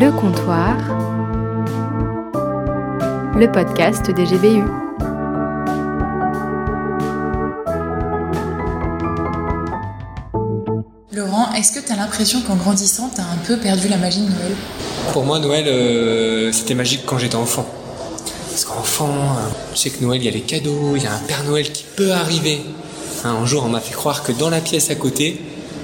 Le 0.00 0.12
comptoir, 0.12 0.76
le 3.36 3.50
podcast 3.50 4.08
des 4.12 4.26
GBU. 4.26 4.62
Laurent, 11.12 11.52
est-ce 11.54 11.72
que 11.72 11.84
tu 11.84 11.90
as 11.90 11.96
l'impression 11.96 12.42
qu'en 12.42 12.54
grandissant, 12.54 13.10
tu 13.12 13.20
as 13.20 13.24
un 13.24 13.38
peu 13.44 13.56
perdu 13.56 13.88
la 13.88 13.96
magie 13.96 14.20
de 14.20 14.26
Noël? 14.30 14.54
Pour 15.12 15.24
moi, 15.24 15.40
Noël, 15.40 15.64
euh, 15.66 16.52
c'était 16.52 16.74
magique 16.74 17.00
quand 17.04 17.18
j'étais 17.18 17.34
enfant. 17.34 17.66
Parce 18.50 18.66
qu'enfant, 18.66 19.08
euh, 19.08 19.48
je 19.74 19.78
sais 19.80 19.90
que 19.90 20.04
Noël, 20.04 20.22
il 20.22 20.26
y 20.26 20.28
a 20.28 20.30
les 20.30 20.42
cadeaux, 20.42 20.94
il 20.94 21.02
y 21.02 21.06
a 21.08 21.12
un 21.12 21.18
Père 21.26 21.42
Noël 21.42 21.72
qui 21.72 21.84
peut 21.96 22.12
arriver. 22.12 22.60
Hein, 23.24 23.34
un 23.42 23.46
jour, 23.46 23.64
on 23.66 23.68
m'a 23.68 23.80
fait 23.80 23.94
croire 23.94 24.22
que 24.22 24.30
dans 24.30 24.48
la 24.48 24.60
pièce 24.60 24.90
à 24.90 24.94
côté, 24.94 25.40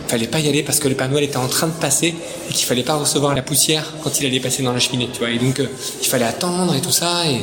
fallait 0.08 0.26
pas 0.26 0.40
y 0.40 0.48
aller 0.48 0.62
parce 0.62 0.80
que 0.80 0.88
le 0.88 0.94
Père 0.94 1.08
Noël 1.08 1.24
était 1.24 1.36
en 1.36 1.48
train 1.48 1.66
de 1.66 1.72
passer 1.72 2.14
et 2.48 2.52
qu'il 2.52 2.66
fallait 2.66 2.82
pas 2.82 2.94
recevoir 2.94 3.34
la 3.34 3.42
poussière 3.42 3.92
quand 4.02 4.20
il 4.20 4.26
allait 4.26 4.40
passer 4.40 4.62
dans 4.62 4.72
la 4.72 4.80
cheminée, 4.80 5.08
tu 5.12 5.20
vois. 5.20 5.30
Et 5.30 5.38
donc, 5.38 5.60
euh, 5.60 5.66
il 6.02 6.08
fallait 6.08 6.24
attendre 6.24 6.74
et 6.74 6.80
tout 6.80 6.92
ça. 6.92 7.26
Et, 7.26 7.40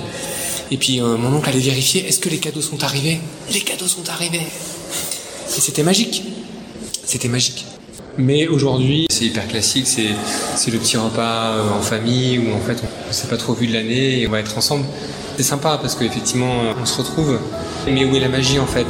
et 0.73 0.77
puis, 0.77 1.01
euh, 1.01 1.17
mon 1.17 1.35
oncle 1.35 1.49
allait 1.49 1.59
vérifier 1.59 2.07
est-ce 2.07 2.19
que 2.19 2.29
les 2.29 2.37
cadeaux 2.37 2.61
sont 2.61 2.83
arrivés? 2.83 3.19
Les 3.51 3.61
cadeaux 3.61 3.87
sont 3.87 4.07
arrivés. 4.09 4.39
Et 4.39 5.61
c'était 5.61 5.83
magique. 5.83 6.23
C'était 7.03 7.27
magique. 7.27 7.65
Mais 8.17 8.47
aujourd'hui, 8.47 9.07
c'est 9.09 9.25
hyper 9.25 9.47
classique, 9.47 9.87
c'est, 9.87 10.71
le 10.71 10.77
petit 10.77 10.97
repas 10.97 11.53
euh, 11.53 11.69
en 11.69 11.81
famille 11.81 12.39
où 12.39 12.53
en 12.53 12.59
fait 12.59 12.81
on 13.09 13.13
s'est 13.13 13.27
pas 13.27 13.37
trop 13.37 13.53
vu 13.53 13.67
de 13.67 13.73
l'année 13.73 14.19
et 14.19 14.27
on 14.27 14.31
va 14.31 14.39
être 14.39 14.57
ensemble. 14.57 14.85
C'est 15.37 15.43
sympa 15.43 15.79
parce 15.81 15.95
qu'effectivement 15.95 16.61
on 16.79 16.85
se 16.85 16.97
retrouve. 16.97 17.39
Mais 17.85 18.05
où 18.05 18.15
est 18.15 18.19
la 18.19 18.27
magie 18.27 18.59
en 18.59 18.67
fait? 18.67 18.85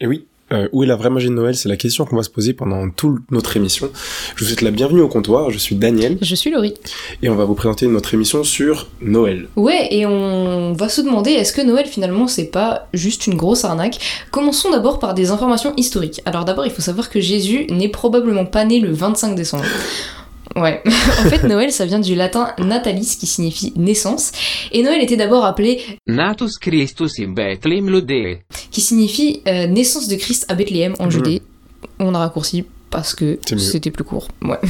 Et 0.00 0.06
oui, 0.06 0.26
euh, 0.52 0.68
où 0.72 0.82
est 0.82 0.86
la 0.86 0.96
vraie 0.96 1.10
magie 1.10 1.28
de 1.28 1.32
Noël? 1.32 1.54
C'est 1.56 1.68
la 1.68 1.76
question 1.76 2.04
qu'on 2.04 2.16
va 2.16 2.22
se 2.22 2.30
poser 2.30 2.52
pendant 2.52 2.88
toute 2.90 3.30
notre 3.30 3.56
émission. 3.56 3.90
Je 4.36 4.44
vous 4.44 4.48
souhaite 4.50 4.62
la 4.62 4.70
bienvenue 4.70 5.00
au 5.00 5.08
comptoir, 5.08 5.50
je 5.50 5.58
suis 5.58 5.74
Daniel 5.76 6.18
Je 6.20 6.34
suis 6.34 6.50
Laurie. 6.50 6.74
et 7.22 7.28
on 7.28 7.34
va 7.34 7.44
vous 7.44 7.54
présenter 7.54 7.86
notre 7.86 8.12
émission 8.14 8.44
sur 8.44 8.88
Noël. 9.00 9.48
Ouais, 9.56 9.88
et 9.90 10.06
on 10.06 10.72
va 10.74 10.88
se 10.88 11.00
demander 11.00 11.30
est-ce 11.30 11.52
que 11.52 11.62
Noël 11.62 11.86
finalement 11.86 12.26
c'est 12.26 12.50
pas 12.50 12.88
juste 12.92 13.26
une 13.26 13.34
grosse 13.36 13.64
arnaque? 13.64 13.98
Commençons 14.30 14.70
d'abord 14.70 14.98
par 14.98 15.14
des 15.14 15.30
informations 15.30 15.72
historiques. 15.76 16.20
Alors 16.24 16.44
d'abord, 16.44 16.66
il 16.66 16.72
faut 16.72 16.82
savoir 16.82 17.10
que 17.10 17.20
Jésus 17.20 17.66
n'est 17.70 17.88
probablement 17.88 18.44
pas 18.46 18.64
né 18.64 18.80
le 18.80 18.92
25 18.92 19.34
décembre. 19.34 19.64
Ouais, 20.56 20.82
en 20.86 21.28
fait 21.30 21.44
Noël 21.44 21.72
ça 21.72 21.86
vient 21.86 21.98
du 22.00 22.14
latin 22.14 22.48
natalis 22.58 23.16
qui 23.18 23.26
signifie 23.26 23.72
naissance 23.76 24.32
et 24.72 24.82
Noël 24.82 25.02
était 25.02 25.16
d'abord 25.16 25.44
appelé 25.44 25.80
Natus 26.06 26.58
Christus 26.58 27.18
in 27.20 27.28
Bethlehem 27.28 27.88
Lodee. 27.88 28.38
qui 28.70 28.80
signifie 28.80 29.40
euh, 29.46 29.66
naissance 29.66 30.08
de 30.08 30.16
Christ 30.16 30.44
à 30.48 30.54
Bethléem 30.54 30.94
en 30.98 31.04
Mhm. 31.06 31.10
Judée. 31.10 31.42
On 31.98 32.14
a 32.14 32.18
raccourci 32.18 32.64
parce 32.90 33.14
que 33.14 33.38
c'était 33.58 33.90
plus 33.90 34.04
court. 34.04 34.28
Ouais. 34.42 34.58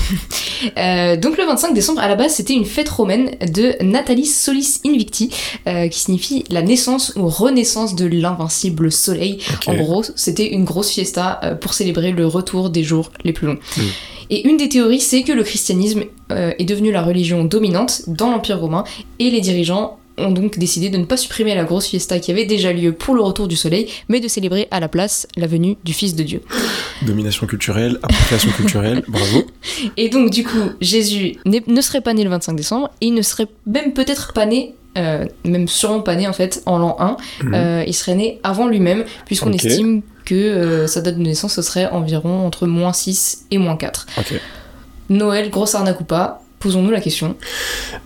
Euh, 0.79 1.17
donc 1.17 1.39
le 1.39 1.45
25 1.45 1.75
décembre, 1.75 2.01
à 2.01 2.07
la 2.07 2.15
base, 2.15 2.35
c'était 2.35 2.55
une 2.55 2.65
fête 2.65 2.89
romaine 2.89 3.33
de 3.53 3.75
Natalis 3.83 4.27
Solis 4.29 4.81
Invicti, 4.87 5.29
euh, 5.67 5.89
qui 5.89 5.99
signifie 5.99 6.45
la 6.51 6.63
naissance 6.63 7.15
ou 7.17 7.27
renaissance 7.27 7.97
de 7.97 8.07
l'invincible 8.07 8.93
soleil. 8.93 9.39
En 9.67 9.75
gros, 9.75 10.05
c'était 10.15 10.53
une 10.53 10.65
grosse 10.65 10.91
fiesta 10.91 11.41
euh, 11.43 11.55
pour 11.57 11.75
célébrer 11.75 12.13
le 12.13 12.29
retour 12.29 12.71
des 12.71 12.85
jours 12.85 13.11
les 13.25 13.33
plus 13.33 13.49
longs. 13.49 13.59
Mhm. 13.77 13.85
Et 14.33 14.49
une 14.49 14.57
des 14.57 14.71
théories, 14.71 15.01
c'est 15.01 15.25
que 15.25 15.33
le 15.33 15.45
christianisme 15.45 16.05
euh, 16.33 16.53
est 16.59 16.65
devenu 16.65 16.91
la 16.91 17.03
religion 17.03 17.45
dominante 17.45 18.05
dans 18.07 18.31
l'Empire 18.31 18.59
romain, 18.59 18.83
et 19.19 19.31
les 19.31 19.43
dirigeants 19.43 19.99
ont 20.17 20.31
donc 20.31 20.59
décidé 20.59 20.89
de 20.89 20.97
ne 20.97 21.05
pas 21.05 21.19
supprimer 21.19 21.55
la 21.55 21.65
grosse 21.65 21.87
fiesta 21.87 22.19
qui 22.19 22.31
avait 22.31 22.47
déjà 22.47 22.73
lieu 22.73 22.93
pour 22.93 23.15
le 23.15 23.21
retour 23.21 23.47
du 23.47 23.57
soleil, 23.57 23.89
mais 24.09 24.21
de 24.21 24.29
célébrer 24.29 24.69
à 24.71 24.81
la 24.81 24.89
place 24.89 25.27
la 25.37 25.47
venue 25.47 25.77
du 25.85 25.93
Fils 25.93 26.17
de 26.17 26.23
Dieu. 26.23 26.41
Domination 27.03 27.47
culturelle, 27.47 27.99
appropriation 28.03 28.51
culturelle, 28.57 29.03
bravo. 29.07 29.45
Et 29.99 30.09
donc 30.09 30.31
du 30.31 30.45
coup, 30.45 30.71
Jésus 30.81 31.37
ne 31.45 31.81
serait 31.83 32.01
pas 32.01 32.15
né 32.15 32.25
le 32.25 32.31
25 32.31 32.55
décembre, 32.55 32.89
et 33.03 33.09
il 33.09 33.15
ne 33.15 33.23
serait 33.23 33.49
même 33.67 33.93
peut-être 33.93 34.33
pas 34.33 34.47
né, 34.47 34.75
euh, 34.97 35.27
même 35.45 35.69
sûrement 35.69 36.01
pas 36.01 36.17
né 36.17 36.27
en 36.27 36.33
fait, 36.33 36.63
en 36.65 36.79
l'an 36.79 36.97
1, 36.99 37.17
Mhm. 37.43 37.55
Euh, 37.55 37.85
il 37.87 37.95
serait 37.95 38.15
né 38.15 38.41
avant 38.45 38.67
lui-même, 38.67 39.05
puisqu'on 39.27 39.53
estime 39.53 40.01
que 40.25 40.35
euh, 40.35 40.87
sa 40.87 41.01
date 41.01 41.17
de 41.17 41.23
naissance 41.23 41.55
ce 41.55 41.63
serait 41.63 41.87
environ 41.87 42.47
entre 42.47 42.67
moins 42.67 42.93
6 42.93 43.47
et 43.51 43.59
moins 43.59 43.77
4. 43.77 44.07
Ok. 44.19 44.41
Noël, 45.09 45.51
grosse 45.51 45.75
arnaque 45.75 46.01
ou 46.01 46.05
pas 46.05 46.43
Posons-nous 46.63 46.93
la 46.93 47.01
question. 47.01 47.35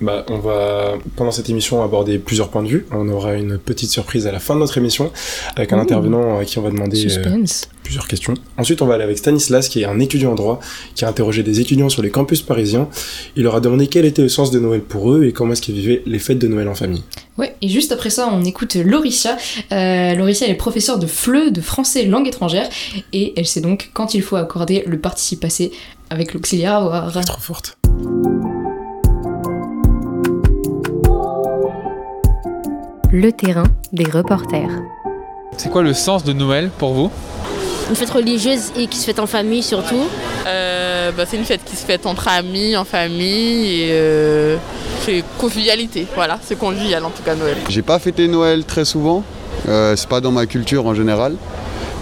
Bah, 0.01 0.25
on 0.31 0.39
va, 0.39 0.95
pendant 1.15 1.31
cette 1.31 1.51
émission, 1.51 1.83
aborder 1.83 2.19
plusieurs 2.19 2.49
points 2.49 2.63
de 2.63 2.69
vue. 2.69 2.87
On 2.91 3.07
aura 3.11 3.35
une 3.35 3.59
petite 3.59 3.91
surprise 3.91 4.27
à 4.27 4.33
la 4.33 4.39
fin 4.39 4.55
de 4.55 4.61
notre 4.61 4.79
émission, 4.79 5.13
avec 5.57 5.75
un 5.75 5.79
Ouh. 5.79 5.83
intervenant 5.83 6.39
à 6.39 6.45
qui 6.47 6.59
on 6.59 6.63
va 6.63 6.71
demander 6.71 7.07
euh, 7.19 7.45
plusieurs 7.83 8.09
questions. 8.09 8.33
Ensuite, 8.57 8.81
on 8.81 8.87
va 8.87 8.95
aller 8.95 9.05
avec 9.05 9.19
Stanislas, 9.19 9.69
qui 9.69 9.83
est 9.83 9.85
un 9.85 10.01
étudiant 10.01 10.33
en 10.33 10.35
droit, 10.35 10.61
qui 10.95 11.05
a 11.05 11.09
interrogé 11.09 11.43
des 11.43 11.61
étudiants 11.61 11.91
sur 11.91 12.01
les 12.01 12.09
campus 12.09 12.41
parisiens. 12.41 12.89
Il 13.37 13.43
leur 13.43 13.57
a 13.57 13.61
demandé 13.61 13.89
quel 13.89 14.07
était 14.07 14.23
le 14.23 14.31
sens 14.31 14.51
de 14.51 14.59
Noël 14.59 14.81
pour 14.81 15.13
eux 15.13 15.25
et 15.25 15.33
comment 15.35 15.53
est-ce 15.53 15.61
qu'ils 15.61 15.75
vivaient 15.75 16.03
les 16.07 16.19
fêtes 16.19 16.39
de 16.39 16.49
Noël 16.49 16.69
en 16.69 16.75
famille. 16.75 17.03
Ouais, 17.37 17.55
et 17.61 17.69
juste 17.69 17.93
après 17.93 18.09
ça, 18.09 18.31
on 18.33 18.43
écoute 18.43 18.77
Lauricia. 18.77 19.37
Euh, 19.71 20.15
Lauricia, 20.15 20.47
elle 20.47 20.55
est 20.55 20.57
professeure 20.57 20.99
de 20.99 21.07
FLE, 21.07 21.53
de 21.53 21.61
français 21.61 22.07
langue 22.07 22.27
étrangère, 22.27 22.71
et 23.13 23.35
elle 23.37 23.47
sait 23.47 23.61
donc 23.61 23.91
quand 23.93 24.15
il 24.15 24.23
faut 24.23 24.37
accorder 24.37 24.83
le 24.87 24.99
participe 24.99 25.41
passé 25.41 25.73
avec 26.09 26.33
l'auxiliaire 26.33 26.77
avoir. 26.77 27.25
Trop 27.25 27.41
forte. 27.41 27.77
Le 33.13 33.31
terrain 33.31 33.65
des 33.93 34.05
reporters. 34.05 34.69
C'est 35.57 35.71
quoi 35.71 35.83
le 35.83 35.95
sens 35.95 36.25
de 36.25 36.33
Noël 36.33 36.71
pour 36.77 36.93
vous? 36.93 37.11
Une 37.89 37.95
fête 37.95 38.11
religieuse 38.11 38.73
et 38.77 38.89
qui 38.89 38.99
se 38.99 39.05
fête 39.05 39.21
en 39.21 39.27
famille 39.27 39.63
surtout. 39.63 40.09
Euh, 40.47 41.13
bah, 41.13 41.25
c'est 41.25 41.37
une 41.37 41.45
fête 41.45 41.63
qui 41.65 41.77
se 41.77 41.87
fête 41.87 42.05
entre 42.05 42.27
amis, 42.27 42.77
en 42.77 42.85
famille 42.85 43.83
et 43.83 43.89
euh, 43.93 44.57
c'est 45.03 45.23
convivialité. 45.39 46.07
Voilà, 46.17 46.41
c'est 46.43 46.59
convivial 46.59 47.05
en 47.05 47.11
tout 47.11 47.23
cas 47.23 47.37
Noël. 47.37 47.57
J'ai 47.69 47.83
pas 47.83 48.01
fêté 48.01 48.27
Noël 48.27 48.65
très 48.65 48.85
souvent, 48.85 49.23
euh, 49.69 49.95
c'est 49.95 50.09
pas 50.09 50.21
dans 50.21 50.33
ma 50.33 50.47
culture 50.47 50.87
en 50.87 50.95
général, 50.95 51.37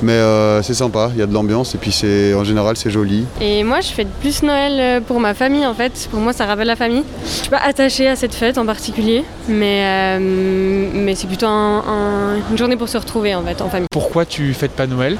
mais 0.04 0.12
euh, 0.12 0.62
c'est 0.62 0.74
sympa, 0.74 1.10
il 1.14 1.18
y 1.18 1.22
a 1.22 1.26
de 1.26 1.32
l'ambiance 1.32 1.74
et 1.74 1.78
puis 1.78 1.90
c'est 1.90 2.34
en 2.34 2.44
général 2.44 2.76
c'est 2.76 2.90
joli. 2.90 3.24
Et 3.40 3.64
moi, 3.64 3.80
je 3.80 3.88
fête 3.88 4.08
plus 4.20 4.42
Noël 4.42 4.72
euh, 4.78 5.00
pour 5.00 5.18
ma 5.18 5.32
famille 5.34 5.64
en 5.66 5.74
fait. 5.74 6.08
Pour 6.10 6.20
moi, 6.20 6.32
ça 6.32 6.44
rappelle 6.46 6.66
la 6.66 6.76
famille. 6.76 7.02
Je 7.24 7.28
suis 7.30 7.48
pas 7.48 7.60
attachée 7.64 8.06
à 8.08 8.14
cette 8.16 8.34
fête 8.34 8.58
en 8.58 8.66
particulier, 8.66 9.24
mais, 9.48 9.80
euh, 9.84 10.88
mais 10.92 11.14
c'est 11.14 11.26
plutôt 11.26 11.46
un- 11.46 11.78
un- 11.88 12.36
une 12.50 12.58
journée 12.58 12.76
pour 12.76 12.88
se 12.88 12.98
retrouver 12.98 13.34
en 13.34 13.42
fait 13.42 13.60
en 13.62 13.68
famille. 13.70 13.88
Pourquoi 13.90 14.24
tu 14.26 14.52
fêtes 14.54 14.72
pas 14.72 14.86
Noël? 14.86 15.16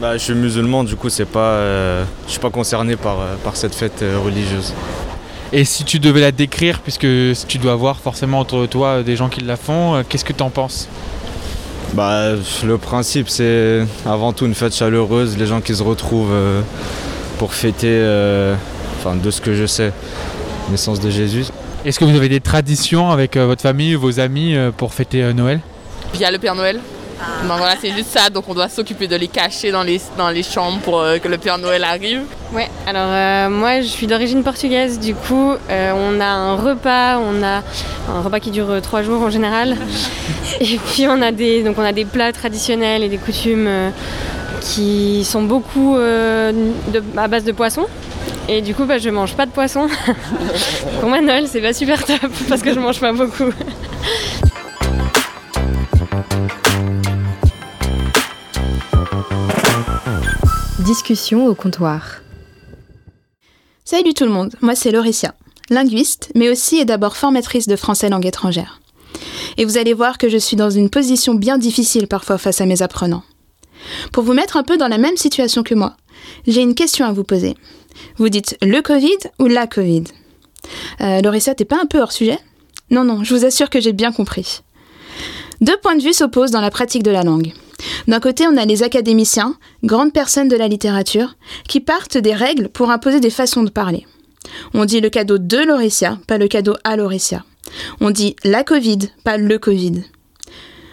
Bah, 0.00 0.12
je 0.16 0.22
suis 0.22 0.34
musulman, 0.34 0.84
du 0.84 0.96
coup, 0.96 1.08
c'est 1.10 1.26
pas, 1.26 1.40
euh, 1.40 2.04
je 2.26 2.30
suis 2.32 2.40
pas 2.40 2.48
concerné 2.50 2.96
par, 2.96 3.20
euh, 3.20 3.34
par 3.44 3.56
cette 3.56 3.74
fête 3.74 4.02
euh, 4.02 4.18
religieuse. 4.24 4.72
Et 5.52 5.64
si 5.64 5.84
tu 5.84 5.98
devais 5.98 6.20
la 6.20 6.32
décrire, 6.32 6.80
puisque 6.80 7.06
tu 7.48 7.58
dois 7.58 7.74
voir 7.74 7.98
forcément 7.98 8.40
autour 8.40 8.60
de 8.62 8.66
toi 8.66 9.02
des 9.02 9.16
gens 9.16 9.28
qui 9.28 9.40
la 9.40 9.56
font, 9.56 9.96
euh, 9.96 10.02
qu'est-ce 10.08 10.24
que 10.24 10.32
t'en 10.32 10.48
penses? 10.48 10.88
Bah, 11.94 12.34
le 12.64 12.78
principe, 12.78 13.28
c'est 13.28 13.84
avant 14.06 14.32
tout 14.32 14.46
une 14.46 14.54
fête 14.54 14.74
chaleureuse, 14.74 15.36
les 15.36 15.46
gens 15.46 15.60
qui 15.60 15.74
se 15.74 15.82
retrouvent 15.82 16.32
euh, 16.32 16.60
pour 17.38 17.52
fêter, 17.52 17.88
euh, 17.90 18.54
enfin, 18.98 19.16
de 19.16 19.30
ce 19.30 19.40
que 19.40 19.54
je 19.54 19.66
sais, 19.66 19.92
la 20.66 20.70
naissance 20.70 21.00
de 21.00 21.10
Jésus. 21.10 21.46
Est-ce 21.84 21.98
que 21.98 22.04
vous 22.04 22.14
avez 22.14 22.28
des 22.28 22.40
traditions 22.40 23.10
avec 23.10 23.36
euh, 23.36 23.46
votre 23.46 23.62
famille 23.62 23.96
ou 23.96 24.00
vos 24.00 24.20
amis 24.20 24.54
euh, 24.54 24.70
pour 24.70 24.94
fêter 24.94 25.22
euh, 25.22 25.32
Noël? 25.32 25.60
Il 26.14 26.20
y 26.20 26.24
a 26.24 26.30
le 26.30 26.38
Père 26.38 26.54
Noël. 26.54 26.78
Donc 27.48 27.58
voilà, 27.58 27.74
c'est 27.80 27.90
juste 27.92 28.10
ça, 28.10 28.30
donc 28.30 28.44
on 28.48 28.54
doit 28.54 28.68
s'occuper 28.68 29.06
de 29.06 29.16
les 29.16 29.28
cacher 29.28 29.70
dans 29.70 29.82
les, 29.82 30.00
dans 30.16 30.30
les 30.30 30.42
chambres 30.42 30.78
pour 30.80 31.00
euh, 31.00 31.18
que 31.18 31.28
le 31.28 31.36
Père 31.38 31.58
Noël 31.58 31.84
arrive. 31.84 32.22
Ouais, 32.54 32.68
alors 32.86 33.08
euh, 33.10 33.48
moi 33.50 33.80
je 33.80 33.86
suis 33.86 34.06
d'origine 34.06 34.42
portugaise, 34.42 34.98
du 34.98 35.14
coup 35.14 35.52
euh, 35.70 35.92
on 35.94 36.20
a 36.20 36.24
un 36.26 36.54
repas, 36.56 37.18
on 37.18 37.42
a 37.42 37.62
un 38.14 38.20
repas 38.22 38.40
qui 38.40 38.50
dure 38.50 38.80
trois 38.82 39.02
jours 39.02 39.22
en 39.22 39.30
général. 39.30 39.76
Et 40.60 40.78
puis 40.78 41.06
on 41.08 41.20
a 41.22 41.30
des, 41.32 41.62
donc 41.62 41.76
on 41.78 41.84
a 41.84 41.92
des 41.92 42.04
plats 42.04 42.32
traditionnels 42.32 43.02
et 43.02 43.08
des 43.08 43.18
coutumes 43.18 43.68
qui 44.60 45.24
sont 45.24 45.42
beaucoup 45.42 45.96
de- 45.96 47.02
à 47.16 47.28
base 47.28 47.44
de 47.44 47.52
poisson. 47.52 47.86
Et 48.48 48.60
du 48.62 48.74
coup 48.74 48.84
bah, 48.84 48.98
je 48.98 49.10
mange 49.10 49.34
pas 49.34 49.46
de 49.46 49.50
poisson. 49.52 49.86
Pour 51.00 51.08
moi 51.08 51.20
Noël 51.20 51.46
c'est 51.46 51.60
pas 51.60 51.72
super 51.72 52.04
top 52.04 52.18
parce 52.48 52.62
que 52.62 52.72
je 52.74 52.80
mange 52.80 52.98
pas 53.00 53.12
beaucoup. 53.12 53.50
Discussion 60.90 61.46
au 61.46 61.54
comptoir. 61.54 62.20
Salut 63.84 64.12
tout 64.12 64.24
le 64.24 64.32
monde, 64.32 64.56
moi 64.60 64.74
c'est 64.74 64.90
Lauricia, 64.90 65.36
linguiste, 65.68 66.32
mais 66.34 66.50
aussi 66.50 66.78
et 66.78 66.84
d'abord 66.84 67.16
formatrice 67.16 67.68
de 67.68 67.76
français 67.76 68.08
langue 68.08 68.26
étrangère. 68.26 68.80
Et 69.56 69.64
vous 69.64 69.78
allez 69.78 69.94
voir 69.94 70.18
que 70.18 70.28
je 70.28 70.36
suis 70.36 70.56
dans 70.56 70.68
une 70.68 70.90
position 70.90 71.34
bien 71.34 71.58
difficile 71.58 72.08
parfois 72.08 72.38
face 72.38 72.60
à 72.60 72.66
mes 72.66 72.82
apprenants. 72.82 73.22
Pour 74.10 74.24
vous 74.24 74.32
mettre 74.32 74.56
un 74.56 74.64
peu 74.64 74.76
dans 74.78 74.88
la 74.88 74.98
même 74.98 75.16
situation 75.16 75.62
que 75.62 75.76
moi, 75.76 75.96
j'ai 76.48 76.60
une 76.60 76.74
question 76.74 77.06
à 77.06 77.12
vous 77.12 77.22
poser. 77.22 77.54
Vous 78.16 78.28
dites 78.28 78.58
le 78.60 78.82
Covid 78.82 79.30
ou 79.38 79.46
la 79.46 79.68
Covid? 79.68 80.02
Euh, 81.02 81.20
Lauricia, 81.20 81.54
t'es 81.54 81.64
pas 81.64 81.80
un 81.80 81.86
peu 81.86 82.00
hors 82.00 82.10
sujet? 82.10 82.40
Non, 82.90 83.04
non, 83.04 83.22
je 83.22 83.32
vous 83.32 83.44
assure 83.44 83.70
que 83.70 83.80
j'ai 83.80 83.92
bien 83.92 84.10
compris. 84.10 84.62
Deux 85.60 85.76
points 85.76 85.94
de 85.94 86.02
vue 86.02 86.14
s'opposent 86.14 86.50
dans 86.50 86.60
la 86.60 86.72
pratique 86.72 87.04
de 87.04 87.12
la 87.12 87.22
langue. 87.22 87.52
D'un 88.08 88.20
côté, 88.20 88.46
on 88.46 88.56
a 88.56 88.64
les 88.64 88.82
académiciens, 88.82 89.56
grandes 89.82 90.12
personnes 90.12 90.48
de 90.48 90.56
la 90.56 90.68
littérature, 90.68 91.36
qui 91.68 91.80
partent 91.80 92.18
des 92.18 92.34
règles 92.34 92.68
pour 92.68 92.90
imposer 92.90 93.20
des 93.20 93.30
façons 93.30 93.62
de 93.62 93.70
parler. 93.70 94.06
On 94.74 94.84
dit 94.84 95.00
le 95.00 95.10
cadeau 95.10 95.38
de 95.38 95.58
Lauricia, 95.58 96.18
pas 96.26 96.38
le 96.38 96.48
cadeau 96.48 96.74
à 96.84 96.96
Lauricia. 96.96 97.44
On 98.00 98.10
dit 98.10 98.36
la 98.44 98.64
Covid, 98.64 98.98
pas 99.24 99.36
le 99.36 99.58
Covid. 99.58 100.04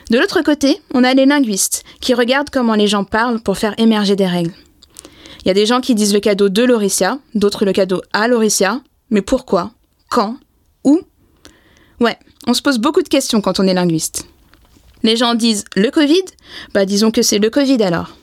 De 0.10 0.18
l'autre 0.18 0.42
côté, 0.42 0.80
on 0.94 1.04
a 1.04 1.14
les 1.14 1.26
linguistes 1.26 1.84
qui 2.00 2.14
regardent 2.14 2.50
comment 2.50 2.76
les 2.76 2.88
gens 2.88 3.04
parlent 3.04 3.42
pour 3.42 3.58
faire 3.58 3.76
émerger 3.78 4.16
des 4.16 4.28
règles. 4.28 4.54
Il 5.44 5.48
y 5.48 5.52
a 5.52 5.54
des 5.54 5.66
gens 5.66 5.82
qui 5.82 5.96
disent 5.96 6.14
le 6.14 6.20
cadeau 6.20 6.50
de 6.50 6.64
Lauricia, 6.64 7.20
d'autres 7.36 7.66
le 7.66 7.74
cadeau 7.74 8.02
à 8.14 8.28
Lauricia, 8.28 8.82
mais 9.10 9.22
pourquoi? 9.22 9.72
Quand? 10.10 10.38
Où? 10.84 11.02
Ouais, 12.00 12.18
on 12.48 12.54
se 12.54 12.62
pose 12.62 12.80
beaucoup 12.80 13.02
de 13.02 13.10
questions 13.10 13.42
quand 13.42 13.60
on 13.60 13.68
est 13.68 13.74
linguiste. 13.74 14.28
Les 15.04 15.16
gens 15.16 15.36
disent 15.36 15.66
le 15.76 15.92
Covid? 15.92 16.24
Bah 16.74 16.86
disons 16.86 17.12
que 17.12 17.22
c'est 17.22 17.40
le 17.40 17.50
Covid 17.50 17.82
alors. 17.84 18.16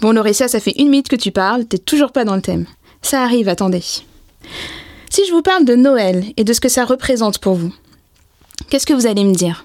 Bon 0.00 0.12
Lauricia, 0.12 0.48
ça 0.48 0.60
fait 0.60 0.74
une 0.78 0.88
minute 0.88 1.08
que 1.08 1.16
tu 1.16 1.32
parles, 1.32 1.64
t'es 1.64 1.78
toujours 1.78 2.12
pas 2.12 2.24
dans 2.24 2.36
le 2.36 2.42
thème. 2.42 2.66
Ça 3.02 3.22
arrive, 3.22 3.48
attendez. 3.48 3.82
Si 5.10 5.26
je 5.26 5.32
vous 5.32 5.42
parle 5.42 5.64
de 5.64 5.74
Noël 5.74 6.24
et 6.36 6.44
de 6.44 6.52
ce 6.52 6.60
que 6.60 6.68
ça 6.68 6.84
représente 6.84 7.38
pour 7.38 7.54
vous, 7.54 7.72
qu'est-ce 8.68 8.86
que 8.86 8.94
vous 8.94 9.06
allez 9.06 9.24
me 9.24 9.34
dire? 9.34 9.64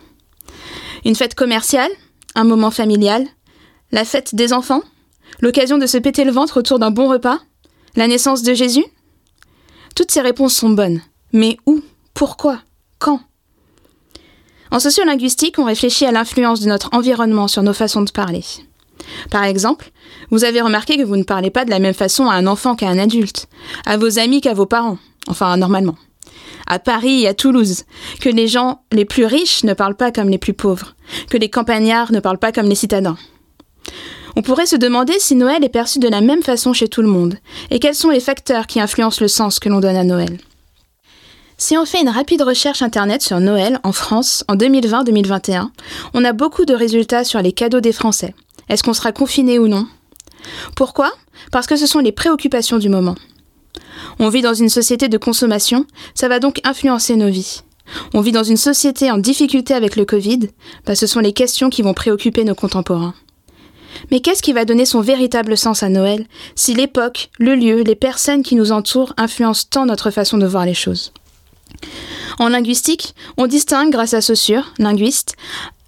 Une 1.05 1.15
fête 1.15 1.35
commerciale? 1.35 1.91
Un 2.35 2.45
moment 2.45 2.71
familial? 2.71 3.27
La 3.91 4.05
fête 4.05 4.35
des 4.35 4.53
enfants? 4.53 4.81
L'occasion 5.41 5.77
de 5.77 5.85
se 5.85 5.97
péter 5.97 6.23
le 6.23 6.31
ventre 6.31 6.59
autour 6.59 6.79
d'un 6.79 6.91
bon 6.91 7.09
repas? 7.09 7.39
La 7.95 8.07
naissance 8.07 8.43
de 8.43 8.53
Jésus? 8.53 8.85
Toutes 9.95 10.11
ces 10.11 10.21
réponses 10.21 10.55
sont 10.55 10.69
bonnes. 10.69 11.01
Mais 11.31 11.57
où? 11.65 11.81
Pourquoi? 12.13 12.59
Quand? 12.99 13.19
En 14.73 14.79
sociolinguistique, 14.79 15.59
on 15.59 15.65
réfléchit 15.65 16.07
à 16.07 16.11
l'influence 16.11 16.59
de 16.61 16.67
notre 16.67 16.89
environnement 16.93 17.47
sur 17.47 17.61
nos 17.61 17.73
façons 17.73 18.01
de 18.01 18.09
parler. 18.09 18.43
Par 19.29 19.43
exemple, 19.43 19.91
vous 20.31 20.45
avez 20.45 20.61
remarqué 20.61 20.97
que 20.97 21.03
vous 21.03 21.15
ne 21.15 21.21
parlez 21.21 21.51
pas 21.51 21.63
de 21.63 21.69
la 21.69 21.77
même 21.77 21.93
façon 21.93 22.25
à 22.25 22.33
un 22.33 22.47
enfant 22.47 22.75
qu'à 22.75 22.89
un 22.89 22.97
adulte, 22.97 23.47
à 23.85 23.97
vos 23.97 24.17
amis 24.17 24.41
qu'à 24.41 24.55
vos 24.55 24.65
parents, 24.65 24.97
enfin 25.27 25.55
normalement. 25.57 25.95
À 26.65 26.79
Paris 26.79 27.21
et 27.21 27.27
à 27.27 27.35
Toulouse, 27.35 27.83
que 28.19 28.29
les 28.29 28.47
gens 28.47 28.81
les 28.91 29.05
plus 29.05 29.25
riches 29.25 29.63
ne 29.63 29.73
parlent 29.73 29.95
pas 29.95 30.11
comme 30.11 30.29
les 30.29 30.39
plus 30.39 30.53
pauvres, 30.53 30.95
que 31.29 31.37
les 31.37 31.51
campagnards 31.51 32.11
ne 32.11 32.19
parlent 32.19 32.39
pas 32.39 32.51
comme 32.51 32.67
les 32.67 32.73
citadins. 32.73 33.17
On 34.35 34.41
pourrait 34.41 34.65
se 34.65 34.75
demander 34.75 35.19
si 35.19 35.35
Noël 35.35 35.63
est 35.63 35.69
perçu 35.69 35.99
de 35.99 36.09
la 36.09 36.21
même 36.21 36.41
façon 36.41 36.73
chez 36.73 36.87
tout 36.87 37.03
le 37.03 37.09
monde, 37.09 37.37
et 37.69 37.77
quels 37.77 37.93
sont 37.93 38.09
les 38.09 38.19
facteurs 38.19 38.65
qui 38.65 38.81
influencent 38.81 39.21
le 39.21 39.27
sens 39.27 39.59
que 39.59 39.69
l'on 39.69 39.81
donne 39.81 39.97
à 39.97 40.03
Noël. 40.03 40.39
Si 41.57 41.77
on 41.77 41.85
fait 41.85 42.01
une 42.01 42.09
rapide 42.09 42.41
recherche 42.41 42.81
internet 42.81 43.21
sur 43.21 43.39
Noël 43.39 43.79
en 43.83 43.91
France 43.91 44.43
en 44.47 44.55
2020-2021, 44.55 45.69
on 46.13 46.25
a 46.25 46.33
beaucoup 46.33 46.65
de 46.65 46.73
résultats 46.73 47.23
sur 47.23 47.41
les 47.41 47.51
cadeaux 47.51 47.81
des 47.81 47.93
Français. 47.93 48.33
Est-ce 48.69 48.83
qu'on 48.83 48.93
sera 48.93 49.11
confiné 49.11 49.59
ou 49.59 49.67
non? 49.67 49.87
Pourquoi? 50.75 51.11
Parce 51.51 51.67
que 51.67 51.75
ce 51.75 51.85
sont 51.85 51.99
les 51.99 52.11
préoccupations 52.11 52.79
du 52.79 52.89
moment. 52.89 53.15
On 54.19 54.29
vit 54.29 54.41
dans 54.41 54.53
une 54.53 54.69
société 54.69 55.07
de 55.07 55.17
consommation, 55.17 55.85
ça 56.15 56.27
va 56.27 56.39
donc 56.39 56.59
influencer 56.63 57.15
nos 57.15 57.29
vies. 57.29 57.61
On 58.13 58.21
vit 58.21 58.31
dans 58.31 58.43
une 58.43 58.57
société 58.57 59.11
en 59.11 59.17
difficulté 59.17 59.73
avec 59.73 59.95
le 59.95 60.05
Covid, 60.05 60.49
bah 60.85 60.95
ce 60.95 61.07
sont 61.07 61.19
les 61.19 61.33
questions 61.33 61.69
qui 61.69 61.81
vont 61.81 61.93
préoccuper 61.93 62.43
nos 62.43 62.55
contemporains. 62.55 63.13
Mais 64.11 64.19
qu'est-ce 64.19 64.41
qui 64.41 64.53
va 64.53 64.65
donner 64.65 64.85
son 64.85 65.01
véritable 65.01 65.57
sens 65.57 65.83
à 65.83 65.89
Noël 65.89 66.25
si 66.55 66.73
l'époque, 66.73 67.29
le 67.39 67.55
lieu, 67.55 67.83
les 67.83 67.95
personnes 67.95 68.43
qui 68.43 68.55
nous 68.55 68.71
entourent 68.71 69.13
influencent 69.17 69.67
tant 69.69 69.85
notre 69.85 70.11
façon 70.11 70.37
de 70.37 70.47
voir 70.47 70.65
les 70.65 70.73
choses? 70.73 71.13
En 72.39 72.49
linguistique, 72.49 73.15
on 73.37 73.47
distingue 73.47 73.91
grâce 73.91 74.13
à 74.13 74.21
Saussure, 74.21 74.73
linguiste, 74.77 75.35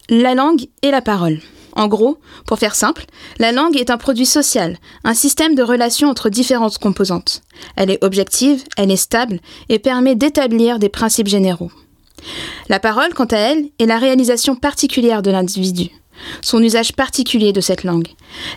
la 0.09 0.35
langue 0.35 0.67
et 0.81 0.91
la 0.91 1.01
parole. 1.01 1.39
En 1.75 1.87
gros, 1.87 2.19
pour 2.47 2.57
faire 2.57 2.75
simple, 2.75 3.05
la 3.37 3.51
langue 3.51 3.75
est 3.75 3.89
un 3.89 3.97
produit 3.97 4.25
social, 4.25 4.77
un 5.03 5.13
système 5.13 5.55
de 5.55 5.63
relations 5.63 6.09
entre 6.09 6.29
différentes 6.29 6.77
composantes. 6.77 7.41
Elle 7.75 7.91
est 7.91 8.03
objective, 8.03 8.63
elle 8.77 8.91
est 8.91 8.95
stable 8.95 9.39
et 9.67 9.79
permet 9.79 10.15
d'établir 10.15 10.79
des 10.79 10.87
principes 10.87 11.27
généraux. 11.27 11.71
La 12.69 12.79
parole, 12.79 13.13
quant 13.13 13.25
à 13.25 13.37
elle, 13.37 13.65
est 13.77 13.85
la 13.85 13.99
réalisation 13.99 14.55
particulière 14.55 15.21
de 15.21 15.31
l'individu, 15.31 15.89
son 16.41 16.63
usage 16.63 16.93
particulier 16.93 17.51
de 17.51 17.61
cette 17.61 17.83
langue. 17.83 18.07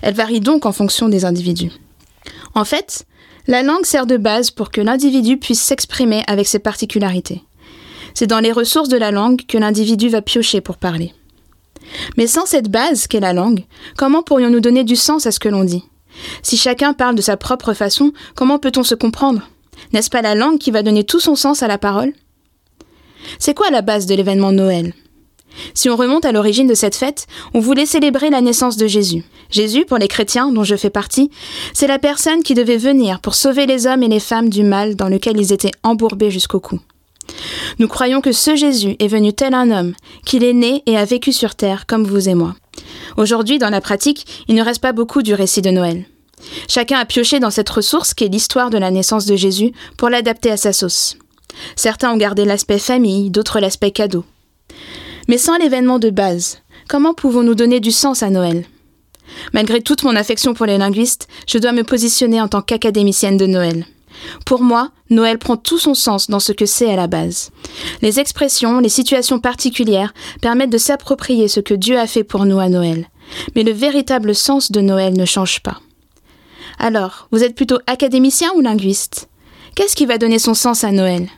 Elle 0.02 0.14
varie 0.14 0.40
donc 0.40 0.64
en 0.64 0.72
fonction 0.72 1.08
des 1.08 1.24
individus. 1.24 1.72
En 2.54 2.64
fait, 2.64 3.04
la 3.48 3.62
langue 3.62 3.86
sert 3.86 4.06
de 4.06 4.18
base 4.18 4.50
pour 4.50 4.70
que 4.70 4.82
l'individu 4.82 5.38
puisse 5.38 5.60
s'exprimer 5.60 6.22
avec 6.26 6.46
ses 6.46 6.58
particularités. 6.58 7.42
C'est 8.14 8.26
dans 8.26 8.40
les 8.40 8.52
ressources 8.52 8.90
de 8.90 8.96
la 8.96 9.10
langue 9.10 9.40
que 9.46 9.56
l'individu 9.56 10.10
va 10.10 10.22
piocher 10.22 10.60
pour 10.60 10.76
parler. 10.76 11.14
Mais 12.18 12.26
sans 12.26 12.44
cette 12.44 12.70
base 12.70 13.06
qu'est 13.06 13.20
la 13.20 13.32
langue, 13.32 13.64
comment 13.96 14.22
pourrions-nous 14.22 14.60
donner 14.60 14.84
du 14.84 14.96
sens 14.96 15.26
à 15.26 15.32
ce 15.32 15.40
que 15.40 15.48
l'on 15.48 15.64
dit? 15.64 15.84
Si 16.42 16.58
chacun 16.58 16.92
parle 16.92 17.14
de 17.14 17.22
sa 17.22 17.38
propre 17.38 17.72
façon, 17.72 18.12
comment 18.34 18.58
peut-on 18.58 18.82
se 18.82 18.94
comprendre? 18.94 19.48
N'est-ce 19.92 20.10
pas 20.10 20.22
la 20.22 20.34
langue 20.34 20.58
qui 20.58 20.70
va 20.70 20.82
donner 20.82 21.04
tout 21.04 21.20
son 21.20 21.34
sens 21.34 21.62
à 21.62 21.68
la 21.68 21.78
parole? 21.78 22.12
C'est 23.38 23.54
quoi 23.54 23.70
la 23.70 23.82
base 23.82 24.04
de 24.06 24.14
l'événement 24.14 24.52
Noël? 24.52 24.92
Si 25.74 25.88
on 25.90 25.96
remonte 25.96 26.24
à 26.24 26.32
l'origine 26.32 26.66
de 26.66 26.74
cette 26.74 26.96
fête, 26.96 27.26
on 27.54 27.60
voulait 27.60 27.86
célébrer 27.86 28.30
la 28.30 28.40
naissance 28.40 28.76
de 28.76 28.86
Jésus. 28.86 29.24
Jésus, 29.50 29.84
pour 29.84 29.98
les 29.98 30.08
chrétiens 30.08 30.50
dont 30.50 30.64
je 30.64 30.76
fais 30.76 30.90
partie, 30.90 31.30
c'est 31.72 31.86
la 31.86 31.98
personne 31.98 32.42
qui 32.42 32.54
devait 32.54 32.76
venir 32.76 33.20
pour 33.20 33.34
sauver 33.34 33.66
les 33.66 33.86
hommes 33.86 34.02
et 34.02 34.08
les 34.08 34.20
femmes 34.20 34.50
du 34.50 34.62
mal 34.62 34.94
dans 34.94 35.08
lequel 35.08 35.38
ils 35.38 35.52
étaient 35.52 35.72
embourbés 35.82 36.30
jusqu'au 36.30 36.60
cou. 36.60 36.80
Nous 37.78 37.88
croyons 37.88 38.20
que 38.20 38.32
ce 38.32 38.56
Jésus 38.56 38.96
est 38.98 39.08
venu 39.08 39.32
tel 39.32 39.54
un 39.54 39.70
homme, 39.70 39.94
qu'il 40.24 40.44
est 40.44 40.54
né 40.54 40.82
et 40.86 40.96
a 40.96 41.04
vécu 41.04 41.32
sur 41.32 41.54
terre 41.54 41.86
comme 41.86 42.04
vous 42.04 42.28
et 42.28 42.34
moi. 42.34 42.54
Aujourd'hui, 43.16 43.58
dans 43.58 43.70
la 43.70 43.80
pratique, 43.80 44.44
il 44.48 44.54
ne 44.54 44.62
reste 44.62 44.80
pas 44.80 44.92
beaucoup 44.92 45.22
du 45.22 45.34
récit 45.34 45.62
de 45.62 45.70
Noël. 45.70 46.04
Chacun 46.68 46.98
a 46.98 47.04
pioché 47.04 47.40
dans 47.40 47.50
cette 47.50 47.68
ressource 47.68 48.14
qu'est 48.14 48.28
l'histoire 48.28 48.70
de 48.70 48.78
la 48.78 48.90
naissance 48.90 49.26
de 49.26 49.36
Jésus 49.36 49.72
pour 49.96 50.08
l'adapter 50.08 50.50
à 50.50 50.56
sa 50.56 50.72
sauce. 50.72 51.16
Certains 51.76 52.12
ont 52.12 52.16
gardé 52.16 52.44
l'aspect 52.44 52.78
famille, 52.78 53.30
d'autres 53.30 53.60
l'aspect 53.60 53.90
cadeau. 53.90 54.24
Mais 55.28 55.38
sans 55.38 55.58
l'événement 55.58 55.98
de 55.98 56.10
base, 56.10 56.62
comment 56.88 57.14
pouvons-nous 57.14 57.54
donner 57.54 57.80
du 57.80 57.92
sens 57.92 58.22
à 58.22 58.30
Noël? 58.30 58.64
Malgré 59.52 59.82
toute 59.82 60.02
mon 60.02 60.16
affection 60.16 60.54
pour 60.54 60.64
les 60.64 60.78
linguistes, 60.78 61.28
je 61.46 61.58
dois 61.58 61.72
me 61.72 61.84
positionner 61.84 62.40
en 62.40 62.48
tant 62.48 62.62
qu'académicienne 62.62 63.36
de 63.36 63.46
Noël. 63.46 63.84
Pour 64.46 64.62
moi, 64.62 64.90
Noël 65.10 65.38
prend 65.38 65.56
tout 65.56 65.78
son 65.78 65.94
sens 65.94 66.28
dans 66.28 66.40
ce 66.40 66.52
que 66.52 66.66
c'est 66.66 66.90
à 66.90 66.96
la 66.96 67.06
base. 67.06 67.50
Les 68.02 68.18
expressions, 68.20 68.80
les 68.80 68.88
situations 68.88 69.38
particulières 69.38 70.14
permettent 70.40 70.72
de 70.72 70.78
s'approprier 70.78 71.46
ce 71.46 71.60
que 71.60 71.74
Dieu 71.74 71.98
a 71.98 72.06
fait 72.06 72.24
pour 72.24 72.46
nous 72.46 72.58
à 72.58 72.68
Noël. 72.68 73.06
Mais 73.54 73.62
le 73.62 73.72
véritable 73.72 74.34
sens 74.34 74.72
de 74.72 74.80
Noël 74.80 75.12
ne 75.16 75.26
change 75.26 75.60
pas. 75.60 75.80
Alors, 76.78 77.28
vous 77.32 77.44
êtes 77.44 77.54
plutôt 77.54 77.78
académicien 77.86 78.50
ou 78.56 78.60
linguiste? 78.60 79.28
Qu'est-ce 79.74 79.94
qui 79.94 80.06
va 80.06 80.18
donner 80.18 80.38
son 80.38 80.54
sens 80.54 80.84
à 80.84 80.90
Noël? 80.90 81.28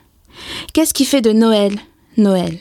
Qu'est-ce 0.73 0.93
qui 0.93 1.05
fait 1.05 1.21
de 1.21 1.33
Noël 1.33 1.75
Noël? 2.17 2.57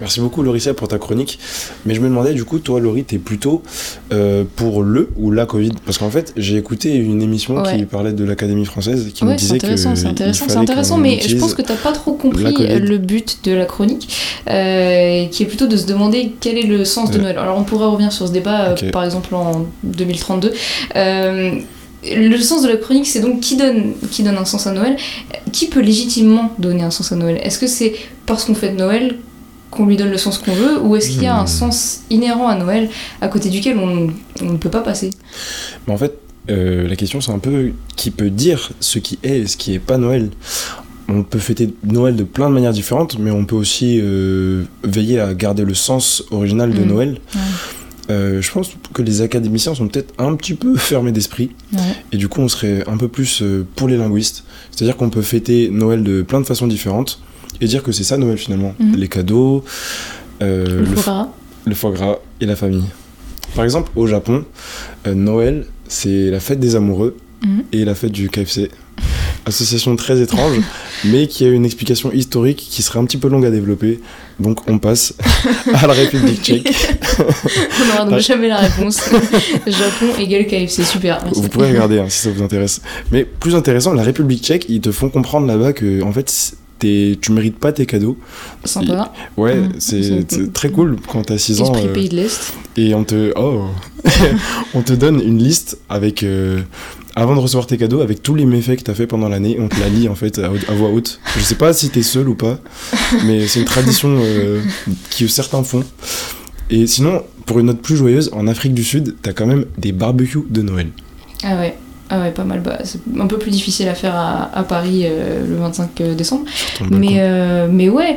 Merci 0.00 0.20
beaucoup 0.20 0.44
Lauricia 0.44 0.74
pour 0.74 0.86
ta 0.86 0.96
chronique. 0.98 1.40
Mais 1.84 1.92
je 1.92 2.00
me 2.00 2.08
demandais 2.08 2.32
du 2.32 2.44
coup, 2.44 2.60
toi 2.60 2.78
Laurie, 2.78 3.02
t'es 3.02 3.18
plutôt 3.18 3.64
euh, 4.12 4.44
pour 4.54 4.84
le 4.84 5.10
ou 5.16 5.32
la 5.32 5.44
Covid? 5.44 5.72
Parce 5.84 5.98
qu'en 5.98 6.08
fait, 6.08 6.32
j'ai 6.36 6.56
écouté 6.56 6.94
une 6.94 7.20
émission 7.20 7.56
Ouais. 7.60 7.78
qui 7.78 7.84
parlait 7.84 8.12
de 8.12 8.22
l'Académie 8.24 8.64
française 8.64 9.10
qui 9.12 9.24
Ouais, 9.24 9.32
me 9.32 9.36
c'est 9.38 9.42
disait 9.46 9.58
que 9.58 9.64
intéressant, 9.64 9.96
c'est 9.96 10.06
intéressant, 10.06 10.44
c'est 10.48 10.56
intéressant, 10.56 10.98
mais 10.98 11.18
je 11.26 11.36
pense 11.36 11.52
que 11.52 11.62
t'as 11.62 11.74
pas 11.74 11.90
trop 11.90 12.12
compris 12.12 12.54
Covid. 12.54 12.78
le 12.78 12.98
but 12.98 13.38
de 13.44 13.52
la 13.52 13.64
chronique, 13.64 14.08
euh, 14.48 15.26
qui 15.26 15.42
est 15.42 15.46
plutôt 15.46 15.66
de 15.66 15.76
se 15.76 15.86
demander 15.86 16.32
quel 16.40 16.58
est 16.58 16.62
le 16.66 16.84
sens 16.84 17.10
de. 17.10 17.18
Noël. 17.18 17.36
Alors 17.36 17.58
on 17.58 17.64
pourrait 17.64 17.86
revenir 17.86 18.12
sur 18.12 18.28
ce 18.28 18.32
débat, 18.32 18.76
euh, 18.80 18.90
par 18.92 19.02
exemple 19.02 19.34
en 19.34 19.66
2032. 19.82 20.52
Le 22.04 22.36
sens 22.38 22.62
de 22.62 22.68
la 22.68 22.76
chronique, 22.76 23.06
c'est 23.06 23.20
donc 23.20 23.40
qui 23.40 23.56
donne, 23.56 23.94
qui 24.10 24.22
donne 24.22 24.36
un 24.36 24.44
sens 24.44 24.66
à 24.66 24.72
Noël 24.72 24.96
Qui 25.52 25.66
peut 25.66 25.80
légitimement 25.80 26.52
donner 26.58 26.82
un 26.82 26.90
sens 26.90 27.10
à 27.12 27.16
Noël? 27.16 27.40
Est-ce 27.42 27.58
que 27.58 27.66
c'est 27.66 27.94
parce 28.26 28.44
qu'on 28.44 28.54
fête 28.54 28.76
Noël 28.78 29.16
qu'on 29.70 29.84
lui 29.84 29.96
donne 29.96 30.10
le 30.10 30.16
sens 30.16 30.38
qu'on 30.38 30.52
veut 30.54 30.80
ou 30.80 30.96
est-ce 30.96 31.10
qu'il 31.10 31.24
y 31.24 31.26
a 31.26 31.36
un 31.36 31.44
Hmm. 31.44 31.46
sens 31.48 32.00
inhérent 32.08 32.48
à 32.48 32.54
Noël 32.56 32.88
à 33.20 33.28
côté 33.28 33.48
duquel 33.50 33.76
on, 33.78 34.08
on 34.40 34.52
ne 34.52 34.56
peut 34.56 34.70
pas 34.70 34.80
passer? 34.80 35.10
Mais 35.86 35.92
en 35.92 35.98
fait, 35.98 36.14
euh, 36.50 36.88
la 36.88 36.96
question 36.96 37.20
c'est 37.20 37.32
un 37.32 37.38
peu 37.38 37.72
qui 37.96 38.10
peut 38.10 38.30
dire 38.30 38.70
ce 38.80 38.98
qui 38.98 39.18
est 39.22 39.40
et 39.40 39.46
ce 39.46 39.56
qui 39.58 39.74
est 39.74 39.78
pas 39.78 39.98
Noël. 39.98 40.30
On 41.10 41.22
peut 41.22 41.38
fêter 41.38 41.74
Noël 41.84 42.16
de 42.16 42.22
plein 42.24 42.48
de 42.48 42.54
manières 42.54 42.72
différentes, 42.72 43.18
mais 43.18 43.30
on 43.30 43.44
peut 43.46 43.56
aussi 43.56 43.98
euh, 44.00 44.64
veiller 44.84 45.20
à 45.20 45.32
garder 45.34 45.64
le 45.64 45.74
sens 45.74 46.22
original 46.30 46.70
de 46.72 46.80
Mhm. 46.80 46.86
Noël. 46.88 47.18
Euh, 48.10 48.40
je 48.40 48.50
pense 48.50 48.70
que 48.94 49.02
les 49.02 49.20
académiciens 49.20 49.74
sont 49.74 49.86
peut-être 49.88 50.14
un 50.18 50.34
petit 50.34 50.54
peu 50.54 50.76
fermés 50.76 51.12
d'esprit. 51.12 51.50
Ouais. 51.72 51.80
Et 52.12 52.16
du 52.16 52.28
coup, 52.28 52.40
on 52.40 52.48
serait 52.48 52.82
un 52.88 52.96
peu 52.96 53.08
plus 53.08 53.42
euh, 53.42 53.66
pour 53.76 53.86
les 53.88 53.96
linguistes. 53.96 54.44
C'est-à-dire 54.70 54.96
qu'on 54.96 55.10
peut 55.10 55.22
fêter 55.22 55.68
Noël 55.70 56.02
de 56.02 56.22
plein 56.22 56.40
de 56.40 56.46
façons 56.46 56.66
différentes 56.66 57.20
et 57.60 57.66
dire 57.66 57.82
que 57.82 57.92
c'est 57.92 58.04
ça 58.04 58.16
Noël 58.16 58.38
finalement. 58.38 58.74
Mhm. 58.78 58.96
Les 58.96 59.08
cadeaux, 59.08 59.64
euh, 60.42 60.64
Le 60.66 60.84
le, 60.86 60.96
foie 60.96 61.12
gras 61.12 61.28
le 61.66 61.74
foie 61.74 61.90
gras 61.92 62.16
et 62.40 62.46
la 62.46 62.56
famille. 62.56 62.84
Par 63.54 63.64
exemple, 63.64 63.90
au 63.96 64.06
Japon, 64.06 64.44
euh, 65.06 65.14
Noël, 65.14 65.66
c'est 65.88 66.30
la 66.30 66.40
fête 66.40 66.60
des 66.60 66.76
amoureux 66.76 67.16
Mhm. 67.44 67.62
et 67.72 67.84
la 67.84 67.94
fête 67.94 68.12
du 68.12 68.28
KFC. 68.30 68.70
Association 69.48 69.96
très 69.96 70.20
étrange, 70.20 70.56
mais 71.04 71.26
qui 71.26 71.44
a 71.44 71.48
une 71.48 71.64
explication 71.64 72.12
historique 72.12 72.66
qui 72.70 72.82
serait 72.82 72.98
un 72.98 73.04
petit 73.04 73.16
peu 73.16 73.28
longue 73.28 73.44
à 73.44 73.50
développer. 73.50 74.00
Donc 74.38 74.68
on 74.68 74.78
passe 74.78 75.14
à 75.74 75.86
la 75.86 75.92
République 75.92 76.42
tchèque. 76.42 76.68
On 77.18 77.86
n'aura 77.86 78.04
donc 78.04 78.20
jamais 78.20 78.48
la 78.48 78.58
réponse. 78.58 79.00
Japon 79.66 80.16
égale 80.18 80.46
KFC, 80.46 80.84
super. 80.84 81.20
merci. 81.24 81.40
Vous 81.40 81.48
pourrez 81.48 81.70
regarder 81.70 81.98
hein, 81.98 82.06
si 82.08 82.18
ça 82.20 82.30
vous 82.30 82.42
intéresse. 82.42 82.80
Mais 83.10 83.24
plus 83.24 83.56
intéressant, 83.56 83.92
la 83.94 84.04
République 84.04 84.44
tchèque, 84.44 84.66
ils 84.68 84.80
te 84.80 84.92
font 84.92 85.08
comprendre 85.08 85.46
là-bas 85.48 85.72
que 85.72 86.02
en 86.02 86.12
fait 86.12 86.54
tu 86.78 87.32
mérites 87.32 87.58
pas 87.58 87.72
tes 87.72 87.86
cadeaux. 87.86 88.16
Sympa. 88.64 89.12
Et- 89.36 89.40
ouais, 89.40 89.56
Mm. 89.56 89.72
c'est 89.78 90.24
c'est 90.28 90.52
très 90.52 90.70
cool 90.70 90.96
quand 91.10 91.22
t'as 91.22 91.38
6 91.38 91.60
ans. 91.60 91.72
Euh, 91.74 91.92
pays 91.92 92.08
de 92.08 92.16
l'Est. 92.16 92.52
et 92.76 92.94
on 92.94 93.04
te 93.04 93.32
oh 93.36 93.64
on 94.74 94.82
te 94.82 94.92
donne 94.92 95.20
une 95.20 95.38
liste 95.38 95.78
avec 95.88 96.22
euh, 96.22 96.60
avant 97.16 97.34
de 97.34 97.40
recevoir 97.40 97.66
tes 97.66 97.76
cadeaux 97.76 98.00
avec 98.00 98.22
tous 98.22 98.34
les 98.36 98.46
méfaits 98.46 98.76
que 98.76 98.82
t'as 98.84 98.94
fait 98.94 99.06
pendant 99.08 99.28
l'année 99.28 99.56
on 99.60 99.68
te 99.68 99.78
la 99.80 99.88
lit 99.88 100.08
en 100.08 100.14
fait 100.14 100.38
à, 100.38 100.46
à 100.46 100.74
voix 100.74 100.90
haute 100.90 101.18
je 101.36 101.42
sais 101.42 101.56
pas 101.56 101.72
si 101.72 101.90
t'es 101.90 102.02
seul 102.04 102.28
ou 102.28 102.34
pas 102.36 102.58
mais 103.26 103.46
c'est 103.48 103.58
une 103.58 103.64
tradition 103.66 104.10
euh, 104.20 104.62
que 105.18 105.26
certains 105.26 105.64
font 105.64 105.82
et 106.70 106.86
sinon 106.86 107.22
pour 107.46 107.58
une 107.58 107.66
note 107.66 107.80
plus 107.82 107.96
joyeuse 107.96 108.30
en 108.32 108.46
Afrique 108.46 108.74
du 108.74 108.84
Sud 108.84 109.16
t'as 109.22 109.32
quand 109.32 109.46
même 109.46 109.64
des 109.78 109.90
barbecues 109.92 110.44
de 110.48 110.62
Noël 110.62 110.88
Ah 111.42 111.56
ouais. 111.56 111.76
Ah 112.10 112.20
ouais, 112.20 112.30
pas 112.30 112.44
mal. 112.44 112.60
Bah, 112.60 112.78
c'est 112.84 113.00
un 113.20 113.26
peu 113.26 113.38
plus 113.38 113.50
difficile 113.50 113.88
à 113.88 113.94
faire 113.94 114.14
à, 114.14 114.50
à 114.54 114.62
Paris 114.62 115.02
euh, 115.04 115.46
le 115.46 115.56
25 115.56 116.02
décembre. 116.16 116.44
ton 116.78 116.84
balcon. 116.84 116.98
Mais, 116.98 117.16
euh, 117.18 117.68
mais 117.70 117.88
ouais, 117.90 118.16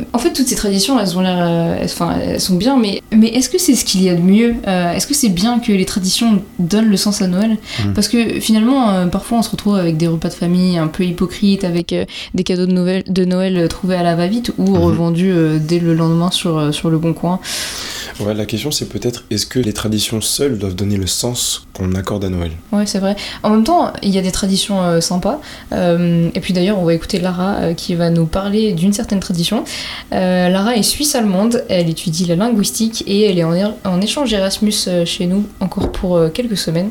euh, 0.00 0.02
en 0.12 0.18
fait, 0.18 0.32
toutes 0.32 0.48
ces 0.48 0.56
traditions, 0.56 0.98
elles 0.98 1.16
ont 1.16 1.20
l'air. 1.20 1.38
euh, 1.40 1.76
elles- 1.80 1.84
Enfin, 1.84 2.16
elles 2.20 2.40
sont 2.40 2.56
bien, 2.56 2.76
mais, 2.76 3.02
mais 3.14 3.28
est-ce 3.28 3.48
que 3.48 3.58
c'est 3.58 3.74
ce 3.74 3.84
qu'il 3.84 4.02
y 4.02 4.08
a 4.08 4.14
de 4.14 4.20
mieux 4.20 4.54
Euh, 4.66 4.92
Est-ce 4.92 5.06
que 5.06 5.14
c'est 5.14 5.28
bien 5.28 5.60
que 5.60 5.70
les 5.72 5.84
traditions 5.84 6.42
donnent 6.58 6.88
le 6.88 6.96
sens 6.96 7.22
à 7.22 7.28
Noël? 7.28 7.56
Mhm. 7.84 7.92
Parce 7.94 8.08
que 8.08 8.40
finalement, 8.40 8.90
euh, 8.90 9.06
parfois, 9.06 9.38
on 9.38 9.42
se 9.42 9.50
retrouve 9.50 9.76
avec 9.76 9.96
des 9.96 10.08
repas 10.08 10.28
de 10.28 10.34
famille 10.34 10.76
un 10.78 10.88
peu 10.88 11.04
hypocrites, 11.04 11.62
avec 11.64 11.92
euh, 11.92 12.04
des 12.34 12.42
cadeaux 12.42 12.66
de 12.66 12.72
Noël, 12.72 13.04
de 13.06 13.24
Noël 13.24 13.56
euh, 13.56 13.68
trouvés 13.68 13.94
à 13.96 14.02
la 14.02 14.16
va-vite 14.16 14.52
ou 14.58 14.74
revendus 14.74 15.30
euh, 15.32 15.58
dès 15.60 15.78
le 15.78 15.94
lendemain 15.94 16.30
sur, 16.32 16.58
euh, 16.58 16.72
sur 16.72 16.90
le 16.90 16.98
bon 16.98 17.12
coin. 17.12 17.38
Ouais 18.20 18.34
la 18.34 18.46
question 18.46 18.70
c'est 18.70 18.88
peut-être 18.88 19.24
est-ce 19.30 19.46
que 19.46 19.58
les 19.58 19.72
traditions 19.72 20.20
seules 20.20 20.58
doivent 20.58 20.74
donner 20.74 20.96
le 20.96 21.06
sens 21.06 21.66
qu'on 21.74 21.94
accorde 21.94 22.24
à 22.24 22.28
Noël? 22.28 22.52
Ouais, 22.72 22.86
c'est 22.86 22.98
vrai. 22.98 23.16
En 23.42 23.50
même 23.50 23.64
temps, 23.64 23.92
il 24.02 24.10
y 24.10 24.18
a 24.18 24.22
des 24.22 24.30
traditions 24.32 24.82
euh, 24.82 25.00
sympas. 25.00 25.40
Euh, 25.72 26.28
et 26.34 26.40
puis 26.40 26.52
d'ailleurs, 26.52 26.78
on 26.78 26.84
va 26.84 26.94
écouter 26.94 27.18
Lara 27.18 27.56
euh, 27.56 27.74
qui 27.74 27.94
va 27.94 28.10
nous 28.10 28.26
parler 28.26 28.72
d'une 28.72 28.92
certaine 28.92 29.20
tradition. 29.20 29.64
Euh, 30.12 30.48
Lara 30.48 30.76
est 30.76 30.82
suisse-allemande, 30.82 31.64
elle 31.68 31.88
étudie 31.88 32.26
la 32.26 32.36
linguistique 32.36 33.02
et 33.06 33.30
elle 33.30 33.38
est 33.38 33.44
en, 33.44 33.54
er- 33.54 33.74
en 33.84 34.00
échange 34.00 34.32
Erasmus 34.32 34.74
chez 35.04 35.26
nous 35.26 35.46
encore 35.60 35.90
pour 35.92 36.16
euh, 36.16 36.28
quelques 36.28 36.58
semaines. 36.58 36.90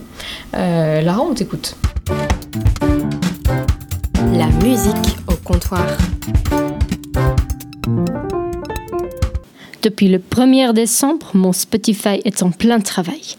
Euh, 0.55 1.01
Lara, 1.01 1.21
on 1.21 1.33
t'écoute. 1.33 1.75
La 4.33 4.48
musique 4.63 5.17
au 5.27 5.33
comptoir. 5.43 5.86
Depuis 9.81 10.09
le 10.09 10.17
1er 10.17 10.74
décembre, 10.74 11.31
mon 11.33 11.53
Spotify 11.53 12.19
est 12.25 12.43
en 12.43 12.51
plein 12.51 12.79
travail. 12.79 13.36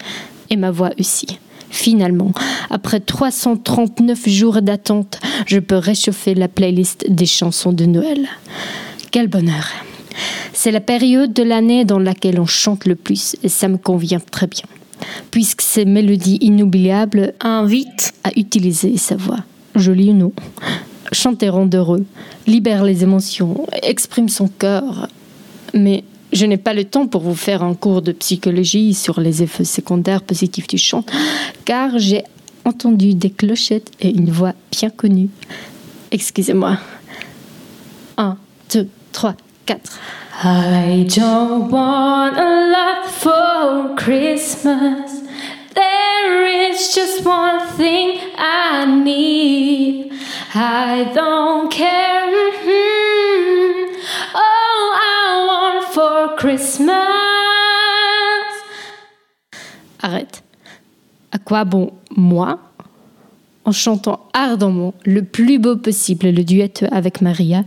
Et 0.49 0.55
ma 0.55 0.71
voix 0.71 0.89
aussi. 0.99 1.27
Finalement, 1.69 2.31
après 2.69 2.99
339 2.99 4.27
jours 4.27 4.61
d'attente, 4.61 5.19
je 5.45 5.59
peux 5.59 5.77
réchauffer 5.77 6.33
la 6.35 6.47
playlist 6.47 7.05
des 7.09 7.25
chansons 7.25 7.71
de 7.71 7.85
Noël. 7.85 8.27
Quel 9.11 9.27
bonheur. 9.27 9.69
C'est 10.51 10.71
la 10.71 10.81
période 10.81 11.31
de 11.31 11.43
l'année 11.43 11.85
dans 11.85 11.99
laquelle 11.99 12.39
on 12.39 12.45
chante 12.45 12.85
le 12.85 12.95
plus 12.95 13.35
et 13.43 13.49
ça 13.49 13.69
me 13.69 13.77
convient 13.77 14.19
très 14.19 14.47
bien. 14.47 14.65
Puisque 15.31 15.61
ces 15.61 15.85
mélodies 15.85 16.39
inoubliables 16.41 17.33
invitent 17.39 18.13
à 18.23 18.31
utiliser 18.35 18.97
sa 18.97 19.15
voix. 19.15 19.39
Jolie 19.75 20.09
ou 20.09 20.13
non. 20.13 20.33
Chanter 21.13 21.49
rend 21.49 21.69
heureux, 21.73 22.05
libère 22.47 22.83
les 22.83 23.03
émotions, 23.03 23.65
exprime 23.81 24.29
son 24.29 24.47
cœur. 24.47 25.07
Mais 25.73 26.03
je 26.31 26.45
n'ai 26.45 26.57
pas 26.57 26.73
le 26.73 26.85
temps 26.85 27.07
pour 27.07 27.21
vous 27.21 27.35
faire 27.35 27.63
un 27.63 27.73
cours 27.73 28.01
de 28.01 28.11
psychologie 28.11 28.93
sur 28.93 29.19
les 29.19 29.43
effets 29.43 29.63
secondaires 29.63 30.21
positifs 30.21 30.67
du 30.67 30.77
chant, 30.77 31.03
car 31.65 31.97
j'ai 31.97 32.23
entendu 32.65 33.13
des 33.13 33.29
clochettes 33.29 33.91
et 33.99 34.09
une 34.09 34.31
voix 34.31 34.53
bien 34.71 34.89
connue. 34.89 35.29
Excusez-moi. 36.11 36.77
Un, 38.17 38.37
deux, 38.73 38.87
trois, 39.11 39.35
quatre. 39.65 39.99
I 40.43 41.05
don't 41.05 41.69
want 41.69 42.37
a 42.37 42.71
lot 42.71 43.09
for 43.09 43.95
Christmas. 43.95 45.21
There 45.73 46.69
is 46.69 46.93
just 46.93 47.25
one 47.25 47.65
thing 47.77 48.19
I 48.37 48.85
need. 48.85 50.11
I 50.53 51.11
don't 51.13 51.71
care. 51.71 52.11
All 54.33 54.41
I 54.41 54.43
want 54.43 54.70
for 55.93 56.35
Christmas. 56.37 56.93
Arrête. 60.01 60.43
À 61.31 61.37
quoi 61.37 61.65
bon, 61.65 61.91
moi, 62.15 62.59
en 63.65 63.71
chantant 63.71 64.27
ardemment 64.33 64.93
le 65.05 65.23
plus 65.23 65.59
beau 65.59 65.75
possible 65.75 66.29
le 66.29 66.43
duet 66.43 66.71
avec 66.91 67.21
Maria, 67.21 67.65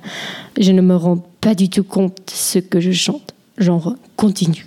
je 0.58 0.72
ne 0.72 0.80
me 0.80 0.96
rends 0.96 1.22
pas 1.40 1.54
du 1.54 1.68
tout 1.68 1.84
compte 1.84 2.16
de 2.16 2.32
ce 2.32 2.58
que 2.58 2.80
je 2.80 2.92
chante. 2.92 3.34
Genre, 3.58 3.94
continue. 4.16 4.66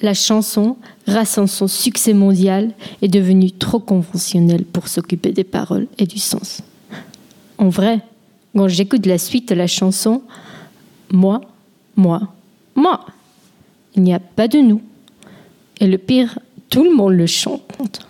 La 0.00 0.14
chanson, 0.14 0.76
à 1.06 1.24
son 1.24 1.66
succès 1.66 2.12
mondial, 2.12 2.72
est 3.02 3.08
devenue 3.08 3.50
trop 3.50 3.80
conventionnelle 3.80 4.64
pour 4.64 4.88
s'occuper 4.88 5.32
des 5.32 5.44
paroles 5.44 5.88
et 5.98 6.06
du 6.06 6.18
sens. 6.18 6.62
En 7.56 7.70
vrai, 7.70 8.00
quand 8.54 8.68
j'écoute 8.68 9.06
la 9.06 9.18
suite 9.18 9.48
de 9.48 9.54
la 9.54 9.66
chanson, 9.66 10.22
moi, 11.10 11.40
moi, 11.96 12.28
moi, 12.78 13.04
il 13.94 14.02
n'y 14.02 14.14
a 14.14 14.20
pas 14.20 14.48
de 14.48 14.58
nous. 14.58 14.80
Et 15.80 15.86
le 15.86 15.98
pire, 15.98 16.38
tout 16.70 16.84
le 16.84 16.94
monde 16.94 17.14
le 17.14 17.26
chante. 17.26 18.06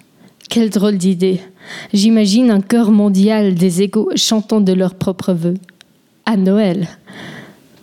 Quelle 0.49 0.71
drôle 0.71 0.99
d'idée. 0.99 1.41
J'imagine 1.93 2.51
un 2.51 2.61
chœur 2.61 2.91
mondial 2.91 3.55
des 3.55 3.83
égaux 3.83 4.11
chantant 4.17 4.61
de 4.61 4.73
leurs 4.73 4.95
propres 4.95 5.33
vœux. 5.33 5.59
À 6.25 6.37
Noël. 6.37 6.89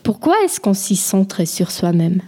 Pourquoi 0.04 0.36
est-ce 0.44 0.60
qu'on 0.60 0.74
s'y 0.74 0.96
centre 0.96 1.46
sur 1.46 1.72
soi-même? 1.72 2.22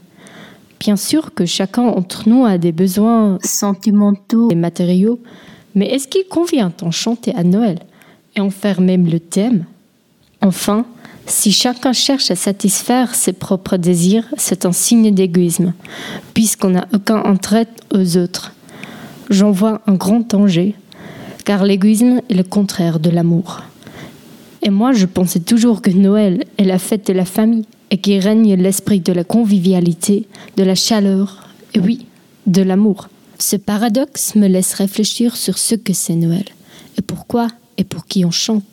Bien 0.79 0.95
sûr 0.95 1.33
que 1.33 1.45
chacun 1.45 1.83
d'entre 1.83 2.29
nous 2.29 2.45
a 2.45 2.57
des 2.57 2.71
besoins 2.71 3.39
sentimentaux 3.43 4.49
et 4.51 4.55
matériaux, 4.55 5.19
mais 5.75 5.87
est-ce 5.87 6.07
qu'il 6.07 6.25
convient 6.27 6.71
d'en 6.77 6.91
chanter 6.91 7.33
à 7.35 7.43
Noël 7.43 7.79
et 8.35 8.41
en 8.41 8.49
faire 8.49 8.81
même 8.81 9.07
le 9.07 9.19
thème? 9.19 9.65
Enfin, 10.41 10.85
si 11.27 11.51
chacun 11.51 11.93
cherche 11.93 12.31
à 12.31 12.35
satisfaire 12.35 13.13
ses 13.13 13.33
propres 13.33 13.77
désirs, 13.77 14.25
c'est 14.37 14.65
un 14.65 14.71
signe 14.71 15.13
d'égoïsme, 15.13 15.73
puisqu'on 16.33 16.69
n'a 16.69 16.87
aucun 16.93 17.23
intérêt 17.25 17.67
aux 17.93 18.17
autres. 18.17 18.53
J'en 19.29 19.51
vois 19.51 19.81
un 19.87 19.95
grand 19.95 20.27
danger, 20.27 20.73
car 21.43 21.65
l'égoïsme 21.65 22.21
est 22.29 22.33
le 22.33 22.43
contraire 22.43 22.99
de 22.99 23.09
l'amour. 23.09 23.61
Et 24.63 24.69
moi, 24.69 24.93
je 24.93 25.05
pensais 25.05 25.41
toujours 25.41 25.81
que 25.81 25.91
Noël 25.91 26.45
est 26.57 26.63
la 26.63 26.79
fête 26.79 27.07
de 27.07 27.13
la 27.13 27.25
famille 27.25 27.65
et 27.91 27.97
qu'il 27.97 28.19
règne 28.19 28.55
l'esprit 28.55 29.01
de 29.01 29.13
la 29.13 29.23
convivialité, 29.23 30.27
de 30.55 30.63
la 30.63 30.75
chaleur, 30.75 31.49
et 31.73 31.79
oui, 31.79 32.05
de 32.47 32.61
l'amour. 32.61 33.09
Ce 33.37 33.57
paradoxe 33.57 34.35
me 34.35 34.47
laisse 34.47 34.73
réfléchir 34.73 35.35
sur 35.35 35.57
ce 35.57 35.75
que 35.75 35.93
c'est 35.93 36.15
Noël, 36.15 36.45
et 36.97 37.01
pourquoi 37.01 37.49
et 37.77 37.83
pour 37.83 38.07
qui 38.07 38.25
on 38.25 38.31
chante. 38.31 38.63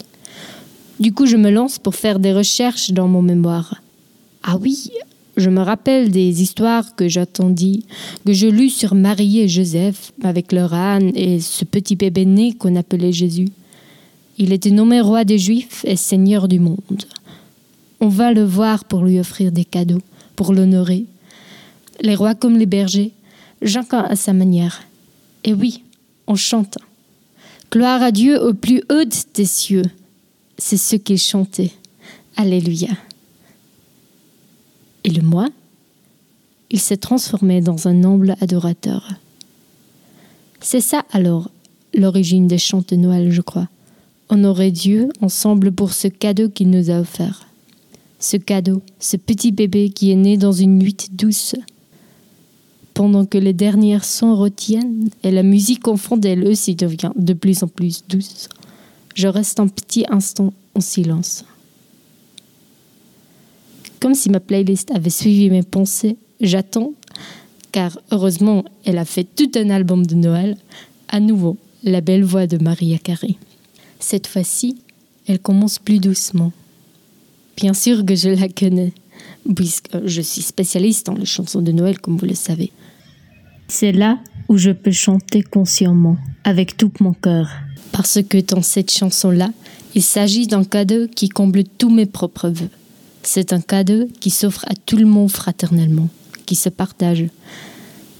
Du 1.00 1.12
coup, 1.12 1.26
je 1.26 1.36
me 1.36 1.50
lance 1.50 1.78
pour 1.78 1.96
faire 1.96 2.18
des 2.18 2.32
recherches 2.32 2.92
dans 2.92 3.08
mon 3.08 3.22
mémoire. 3.22 3.82
Ah 4.44 4.56
oui, 4.60 4.90
je 5.36 5.50
me 5.50 5.60
rappelle 5.60 6.10
des 6.12 6.42
histoires 6.42 6.94
que 6.94 7.08
j'attendis, 7.08 7.84
que 8.24 8.32
je 8.32 8.46
lus 8.46 8.70
sur 8.70 8.94
Marie 8.94 9.40
et 9.40 9.48
Joseph 9.48 10.12
avec 10.22 10.52
leur 10.52 10.72
âne 10.72 11.10
et 11.16 11.40
ce 11.40 11.64
petit 11.64 11.96
bébé 11.96 12.24
né 12.24 12.52
qu'on 12.52 12.76
appelait 12.76 13.12
Jésus. 13.12 13.48
Il 14.38 14.52
était 14.52 14.70
nommé 14.70 15.00
roi 15.00 15.24
des 15.24 15.38
Juifs 15.38 15.84
et 15.84 15.96
seigneur 15.96 16.46
du 16.46 16.60
monde. 16.60 17.04
On 18.00 18.08
va 18.08 18.32
le 18.32 18.44
voir 18.44 18.84
pour 18.84 19.04
lui 19.04 19.18
offrir 19.18 19.50
des 19.50 19.64
cadeaux, 19.64 20.02
pour 20.36 20.52
l'honorer. 20.52 21.06
Les 22.02 22.14
rois 22.14 22.34
comme 22.34 22.58
les 22.58 22.66
bergers, 22.66 23.12
chacun 23.64 24.02
à 24.02 24.14
sa 24.14 24.32
manière. 24.32 24.82
Et 25.42 25.54
oui, 25.54 25.82
on 26.28 26.36
chante. 26.36 26.78
Gloire 27.72 28.02
à 28.02 28.12
Dieu 28.12 28.40
au 28.40 28.54
plus 28.54 28.82
haut 28.90 29.04
des 29.34 29.44
cieux. 29.44 29.82
C'est 30.58 30.76
ce 30.76 30.96
qu'il 30.96 31.18
chantait. 31.18 31.72
Alléluia. 32.36 32.90
Et 35.04 35.10
le 35.10 35.22
moi, 35.22 35.48
il 36.70 36.80
s'est 36.80 36.96
transformé 36.96 37.60
dans 37.60 37.88
un 37.88 38.04
humble 38.04 38.36
adorateur. 38.40 39.12
C'est 40.60 40.80
ça 40.80 41.04
alors 41.12 41.50
l'origine 41.94 42.48
des 42.48 42.58
chants 42.58 42.84
de 42.88 42.96
Noël, 42.96 43.30
je 43.30 43.42
crois. 43.42 43.68
Honorer 44.28 44.70
Dieu 44.70 45.10
ensemble 45.20 45.70
pour 45.70 45.92
ce 45.92 46.08
cadeau 46.08 46.48
qu'il 46.48 46.70
nous 46.70 46.90
a 46.90 46.98
offert. 46.98 47.46
Ce 48.18 48.36
cadeau, 48.36 48.82
ce 48.98 49.16
petit 49.16 49.52
bébé 49.52 49.90
qui 49.90 50.10
est 50.10 50.16
né 50.16 50.36
dans 50.36 50.52
une 50.52 50.78
nuit 50.78 50.96
douce. 51.12 51.54
Pendant 52.94 53.26
que 53.26 53.38
les 53.38 53.52
dernières 53.52 54.04
sons 54.04 54.34
retiennent 54.34 55.10
et 55.22 55.30
la 55.30 55.42
musique 55.42 55.86
en 55.88 55.96
fond 55.96 56.16
d'elle 56.16 56.46
aussi 56.46 56.74
devient 56.74 57.12
de 57.16 57.34
plus 57.34 57.62
en 57.62 57.68
plus 57.68 58.04
douce. 58.08 58.48
Je 59.14 59.28
reste 59.28 59.60
un 59.60 59.68
petit 59.68 60.04
instant 60.10 60.52
en 60.74 60.80
silence. 60.80 61.44
Comme 64.00 64.14
si 64.14 64.28
ma 64.28 64.40
playlist 64.40 64.90
avait 64.90 65.08
suivi 65.10 65.48
mes 65.50 65.62
pensées, 65.62 66.16
j'attends, 66.40 66.92
car 67.72 67.98
heureusement 68.10 68.64
elle 68.84 68.98
a 68.98 69.04
fait 69.04 69.24
tout 69.24 69.50
un 69.54 69.70
album 69.70 70.04
de 70.04 70.14
Noël, 70.14 70.56
à 71.08 71.20
nouveau 71.20 71.56
la 71.84 72.00
belle 72.00 72.24
voix 72.24 72.46
de 72.46 72.58
Maria 72.62 72.98
Carey. 72.98 73.36
Cette 74.00 74.26
fois-ci, 74.26 74.78
elle 75.26 75.38
commence 75.38 75.78
plus 75.78 76.00
doucement. 76.00 76.52
Bien 77.56 77.72
sûr 77.72 78.04
que 78.04 78.14
je 78.14 78.30
la 78.30 78.48
connais, 78.48 78.92
puisque 79.54 80.04
je 80.04 80.20
suis 80.20 80.42
spécialiste 80.42 81.06
dans 81.06 81.14
les 81.14 81.24
chansons 81.24 81.62
de 81.62 81.72
Noël, 81.72 82.00
comme 82.00 82.16
vous 82.16 82.26
le 82.26 82.34
savez. 82.34 82.72
C'est 83.68 83.92
là 83.92 84.18
où 84.48 84.58
je 84.58 84.70
peux 84.70 84.92
chanter 84.92 85.42
consciemment, 85.42 86.18
avec 86.42 86.76
tout 86.76 86.92
mon 87.00 87.12
cœur. 87.12 87.48
Parce 87.94 88.18
que 88.28 88.38
dans 88.38 88.60
cette 88.60 88.90
chanson-là, 88.90 89.50
il 89.94 90.02
s'agit 90.02 90.48
d'un 90.48 90.64
cadeau 90.64 91.06
qui 91.06 91.28
comble 91.28 91.62
tous 91.62 91.90
mes 91.90 92.06
propres 92.06 92.48
vœux. 92.48 92.68
C'est 93.22 93.52
un 93.52 93.60
cadeau 93.60 94.08
qui 94.18 94.30
s'offre 94.30 94.64
à 94.66 94.74
tout 94.74 94.96
le 94.96 95.06
monde 95.06 95.30
fraternellement, 95.30 96.08
qui 96.44 96.56
se 96.56 96.68
partage. 96.70 97.26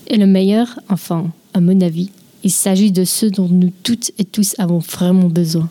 Et 0.07 0.17
le 0.17 0.27
meilleur, 0.27 0.79
enfin, 0.89 1.33
à 1.55 1.61
mon 1.61 1.81
avis, 1.81 2.11
il 2.45 2.53
s'agit 2.53 2.93
de 2.93 3.05
ceux 3.05 3.31
dont 3.33 3.49
nous 3.49 3.73
toutes 3.83 4.13
et 4.17 4.25
tous 4.25 4.55
avons 4.59 4.79
vraiment 4.79 5.29
besoin. 5.29 5.69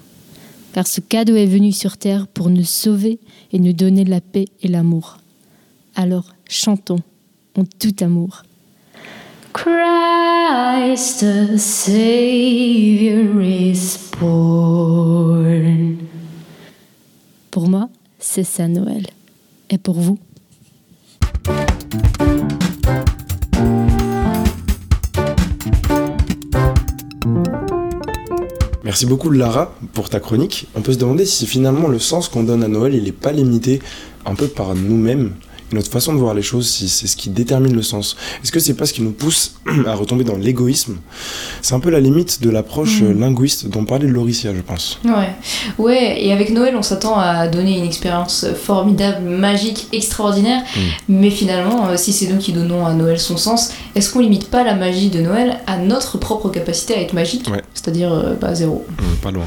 Car 0.74 0.86
ce 0.86 1.00
cadeau 1.00 1.38
est 1.38 1.46
venu 1.46 1.72
sur 1.72 1.96
Terre 1.96 2.28
pour 2.28 2.50
nous 2.50 2.66
sauver 2.66 3.20
et 3.54 3.60
nous 3.60 3.72
donner 3.72 4.04
la 4.04 4.20
paix 4.20 4.50
et 4.64 4.68
l'amour. 4.68 5.20
Alors 5.96 6.36
chantons 6.50 7.00
en 7.58 7.64
tout 7.80 7.96
amour. 8.02 8.44
Christ 9.54 11.20
the 11.22 11.58
Savior 11.58 13.40
is 13.40 14.00
born. 14.20 15.98
Pour 17.52 17.70
moi, 17.70 17.90
c'est 18.18 18.44
ça 18.44 18.68
Noël. 18.68 19.06
Et 19.70 19.78
pour 19.78 20.00
vous? 20.00 20.18
Merci 28.84 29.06
beaucoup 29.06 29.30
Lara 29.30 29.76
pour 29.94 30.10
ta 30.10 30.20
chronique. 30.20 30.68
On 30.76 30.82
peut 30.82 30.94
se 30.94 30.98
demander 30.98 31.26
si 31.26 31.46
finalement 31.46 31.88
le 31.88 32.00
sens 32.00 32.28
qu'on 32.28 32.44
donne 32.44 32.64
à 32.64 32.68
Noël, 32.68 32.96
il 32.96 33.04
n'est 33.04 33.12
pas 33.12 33.32
limité 33.32 33.82
un 34.26 34.34
peu 34.34 34.48
par 34.48 34.74
nous-mêmes 34.74 35.34
notre 35.74 35.90
façon 35.92 36.14
de 36.14 36.20
voir 36.20 36.34
les 36.34 36.42
choses, 36.42 36.70
si 36.70 36.88
c'est 36.88 37.08
ce 37.08 37.16
qui 37.18 37.30
détermine 37.30 37.74
le 37.76 37.82
sens. 37.82 38.16
Est-ce 38.44 38.52
que 38.52 38.60
c'est 38.60 38.74
pas 38.76 38.86
ce 38.86 38.94
qui 38.94 39.02
nous 39.02 39.12
pousse 39.12 39.56
à 39.88 39.94
retomber 39.96 40.24
dans 40.24 40.36
l'égoïsme? 40.38 40.98
C'est 41.62 41.74
un 41.76 41.80
peu 41.80 41.90
la 41.90 42.00
limite 42.00 42.42
de 42.42 42.50
l'approche 42.50 43.02
Mhm. 43.02 43.20
linguiste 43.20 43.68
dont 43.68 43.86
parlait 43.86 44.08
Lauricia, 44.08 44.54
je 44.56 44.62
pense. 44.62 45.00
Ouais, 45.06 45.30
ouais, 45.78 46.24
et 46.24 46.32
avec 46.32 46.52
Noël, 46.52 46.76
on 46.78 46.82
s'attend 46.82 47.18
à 47.18 47.48
donner 47.48 47.78
une 47.78 47.86
expérience 47.86 48.46
formidable, 48.62 49.28
magique, 49.28 49.88
extraordinaire, 49.92 50.62
mais 51.10 51.30
finalement, 51.30 51.88
euh, 51.88 51.98
si 51.98 52.14
c'est 52.14 52.28
nous 52.28 52.38
qui 52.38 52.54
donnons 52.54 52.86
à 52.86 52.94
Noël 52.94 53.20
son 53.20 53.38
sens, 53.38 53.72
est-ce 53.96 54.12
qu'on 54.12 54.20
limite 54.20 54.50
pas 54.50 54.64
la 54.64 54.76
magie 54.76 55.10
de 55.10 55.20
Noël 55.22 55.60
à 55.68 55.78
notre 55.78 56.18
propre 56.18 56.50
capacité 56.50 56.94
à 56.96 57.02
être 57.02 57.14
magique? 57.14 57.48
Ouais. 57.52 57.62
C'est-à-dire, 57.74 58.36
bah, 58.40 58.54
zéro. 58.56 58.86
Hum, 59.00 59.16
pas 59.22 59.32
loin. 59.32 59.46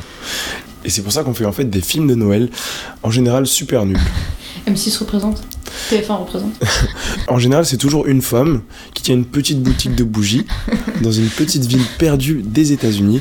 Et 0.84 0.90
c'est 0.90 1.02
pour 1.02 1.12
ça 1.12 1.24
qu'on 1.24 1.34
fait 1.34 1.44
en 1.46 1.52
fait 1.52 1.64
des 1.64 1.80
films 1.80 2.06
de 2.06 2.14
Noël, 2.14 2.48
en 3.02 3.10
général 3.10 3.46
super 3.46 3.84
nuls. 3.86 3.98
M6 4.68 4.98
représente 4.98 5.42
TF1 5.90 6.18
représente 6.18 6.52
En 7.28 7.38
général, 7.38 7.64
c'est 7.66 7.76
toujours 7.76 8.06
une 8.06 8.22
femme 8.22 8.62
qui 8.94 9.02
tient 9.02 9.14
une 9.14 9.24
petite 9.24 9.62
boutique 9.62 9.94
de 9.94 10.04
bougies 10.04 10.46
dans 11.02 11.12
une 11.12 11.28
petite 11.28 11.64
ville 11.64 11.84
perdue 11.98 12.42
des 12.44 12.72
États-Unis. 12.72 13.20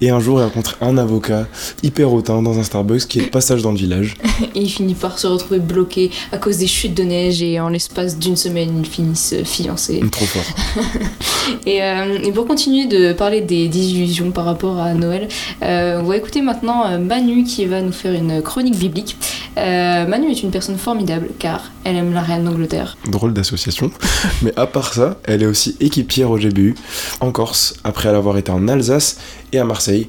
Et 0.00 0.10
un 0.10 0.20
jour, 0.20 0.40
elle 0.40 0.46
rencontre 0.46 0.76
un 0.80 0.98
avocat 0.98 1.46
hyper 1.82 2.12
hautain 2.12 2.42
dans 2.42 2.58
un 2.58 2.62
Starbucks 2.62 3.06
qui 3.06 3.20
est 3.20 3.24
de 3.24 3.28
passage 3.30 3.62
dans 3.62 3.72
le 3.72 3.78
village. 3.78 4.16
Et 4.54 4.60
il 4.60 4.70
finit 4.70 4.94
par 4.94 5.18
se 5.18 5.26
retrouver 5.26 5.60
bloqué 5.60 6.10
à 6.32 6.38
cause 6.38 6.58
des 6.58 6.66
chutes 6.66 6.94
de 6.94 7.02
neige 7.02 7.42
et 7.42 7.60
en 7.60 7.68
l'espace 7.68 8.18
d'une 8.18 8.36
semaine, 8.36 8.80
ils 8.80 8.88
finissent 8.88 9.34
fiancés. 9.44 10.02
Trop 10.10 10.26
fort. 10.26 10.84
Et, 11.66 11.82
euh, 11.82 12.18
et 12.22 12.30
pour 12.30 12.46
continuer 12.46 12.86
de 12.86 13.12
parler 13.12 13.40
des 13.40 13.68
désillusions 13.68 14.30
par 14.30 14.44
rapport 14.44 14.78
à 14.78 14.94
Noël, 14.94 15.28
euh, 15.62 16.00
on 16.00 16.04
va 16.04 16.16
écouter 16.16 16.40
maintenant 16.40 16.86
euh, 16.86 16.98
Manu 16.98 17.44
qui 17.44 17.66
va 17.66 17.80
nous 17.80 17.92
faire 17.92 18.14
une 18.14 18.42
chronique 18.42 18.76
biblique. 18.76 19.16
Euh, 19.58 20.06
Manu 20.06 20.30
est 20.30 20.42
une 20.42 20.50
personne 20.50 20.78
formidable 20.78 21.28
car 21.38 21.70
elle 21.84 21.96
aime 21.96 22.12
la 22.12 22.22
reine 22.22 22.44
d'Angleterre. 22.44 22.96
Drôle 23.08 23.32
d'association. 23.32 23.90
Mais 24.42 24.52
à 24.58 24.66
part 24.66 24.94
ça, 24.94 25.18
elle 25.24 25.42
est 25.42 25.46
aussi 25.46 25.76
équipière 25.80 26.30
au 26.30 26.38
GBU 26.38 26.74
en 27.20 27.32
Corse, 27.32 27.74
après 27.84 28.08
avoir 28.08 28.36
été 28.38 28.50
en 28.50 28.68
Alsace 28.68 29.18
et 29.52 29.58
à 29.58 29.64
Marseille. 29.64 30.08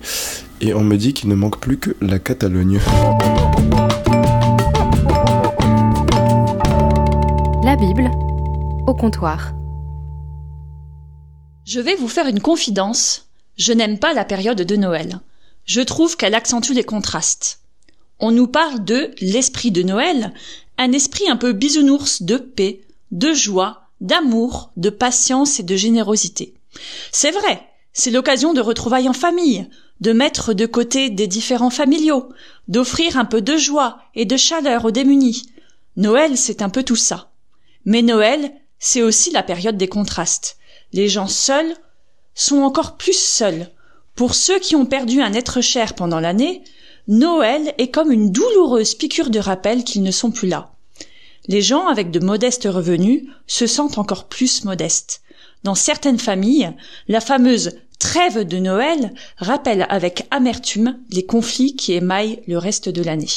Et 0.61 0.73
on 0.73 0.83
me 0.83 0.97
dit 0.97 1.13
qu'il 1.13 1.29
ne 1.29 1.35
manque 1.35 1.59
plus 1.59 1.77
que 1.77 1.95
la 2.01 2.19
Catalogne. 2.19 2.79
La 7.63 7.75
Bible 7.75 8.11
au 8.87 8.93
comptoir. 8.93 9.53
Je 11.65 11.79
vais 11.79 11.95
vous 11.95 12.09
faire 12.09 12.27
une 12.27 12.41
confidence. 12.41 13.29
Je 13.57 13.71
n'aime 13.71 13.97
pas 13.97 14.13
la 14.13 14.25
période 14.25 14.61
de 14.61 14.75
Noël. 14.75 15.19
Je 15.65 15.81
trouve 15.81 16.17
qu'elle 16.17 16.35
accentue 16.35 16.73
les 16.73 16.83
contrastes. 16.83 17.59
On 18.19 18.31
nous 18.31 18.47
parle 18.47 18.83
de 18.83 19.11
l'esprit 19.21 19.71
de 19.71 19.83
Noël, 19.83 20.33
un 20.77 20.91
esprit 20.91 21.29
un 21.29 21.37
peu 21.37 21.53
bisounours 21.53 22.23
de 22.23 22.37
paix, 22.37 22.81
de 23.11 23.33
joie, 23.33 23.87
d'amour, 24.01 24.71
de 24.77 24.89
patience 24.89 25.59
et 25.59 25.63
de 25.63 25.75
générosité. 25.75 26.53
C'est 27.11 27.31
vrai, 27.31 27.61
c'est 27.93 28.11
l'occasion 28.11 28.53
de 28.53 28.61
retrouvailles 28.61 29.09
en 29.09 29.13
famille, 29.13 29.67
de 30.01 30.11
mettre 30.11 30.53
de 30.53 30.65
côté 30.65 31.09
des 31.09 31.27
différents 31.27 31.69
familiaux, 31.69 32.29
d'offrir 32.67 33.17
un 33.17 33.25
peu 33.25 33.41
de 33.41 33.55
joie 33.55 33.99
et 34.15 34.25
de 34.25 34.35
chaleur 34.35 34.85
aux 34.85 34.91
démunis. 34.91 35.43
Noël, 35.95 36.37
c'est 36.37 36.61
un 36.61 36.69
peu 36.69 36.83
tout 36.83 36.95
ça. 36.95 37.31
Mais 37.85 38.01
Noël, 38.01 38.51
c'est 38.79 39.01
aussi 39.01 39.31
la 39.31 39.43
période 39.43 39.77
des 39.77 39.87
contrastes. 39.87 40.57
Les 40.91 41.07
gens 41.07 41.27
seuls 41.27 41.75
sont 42.33 42.61
encore 42.61 42.97
plus 42.97 43.17
seuls. 43.17 43.69
Pour 44.15 44.35
ceux 44.35 44.59
qui 44.59 44.75
ont 44.75 44.85
perdu 44.85 45.21
un 45.21 45.33
être 45.33 45.61
cher 45.61 45.95
pendant 45.95 46.19
l'année, 46.19 46.63
Noël 47.09 47.73
est 47.77 47.89
comme 47.91 48.13
une 48.13 48.31
douloureuse 48.31 48.95
piqûre 48.95 49.29
de 49.29 49.39
rappel 49.39 49.83
qu'ils 49.83 50.03
ne 50.03 50.11
sont 50.11 50.31
plus 50.31 50.47
là. 50.47 50.73
Les 51.47 51.61
gens 51.61 51.87
avec 51.87 52.11
de 52.11 52.19
modestes 52.19 52.67
revenus 52.71 53.23
se 53.45 53.67
sentent 53.67 53.97
encore 53.97 54.29
plus 54.29 54.63
modestes. 54.63 55.21
Dans 55.63 55.75
certaines 55.75 56.19
familles, 56.19 56.71
la 57.09 57.19
fameuse 57.19 57.71
trêve 57.99 58.47
de 58.47 58.57
Noël 58.57 59.13
rappelle 59.37 59.85
avec 59.89 60.27
amertume 60.31 60.97
les 61.09 61.25
conflits 61.25 61.75
qui 61.75 61.91
émaillent 61.91 62.41
le 62.47 62.57
reste 62.57 62.87
de 62.87 63.03
l'année. 63.03 63.27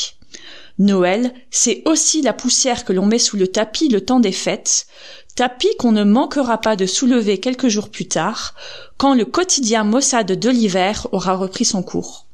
Noël, 0.79 1.33
c'est 1.51 1.83
aussi 1.87 2.23
la 2.23 2.33
poussière 2.33 2.85
que 2.85 2.93
l'on 2.93 3.07
met 3.07 3.19
sous 3.19 3.37
le 3.37 3.49
tapis 3.49 3.89
le 3.89 4.05
temps 4.05 4.21
des 4.21 4.33
fêtes, 4.33 4.87
tapis 5.35 5.75
qu'on 5.79 5.93
ne 5.93 6.05
manquera 6.05 6.59
pas 6.61 6.77
de 6.77 6.87
soulever 6.87 7.39
quelques 7.39 7.69
jours 7.69 7.89
plus 7.89 8.07
tard, 8.07 8.55
quand 8.97 9.15
le 9.15 9.25
quotidien 9.25 9.83
maussade 9.83 10.33
de 10.33 10.51
l'hiver 10.51 11.09
aura 11.11 11.35
repris 11.35 11.65
son 11.65 11.83
cours. 11.83 12.26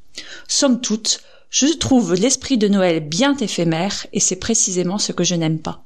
Somme 0.49 0.81
toute, 0.81 1.21
je 1.51 1.67
trouve 1.67 2.15
l'esprit 2.15 2.59
de 2.59 2.69
Noël 2.69 3.01
bien 3.01 3.37
éphémère 3.37 4.07
et 4.13 4.21
c'est 4.21 4.37
précisément 4.37 4.99
ce 4.99 5.13
que 5.13 5.25
je 5.25 5.35
n'aime 5.35 5.59
pas. 5.59 5.85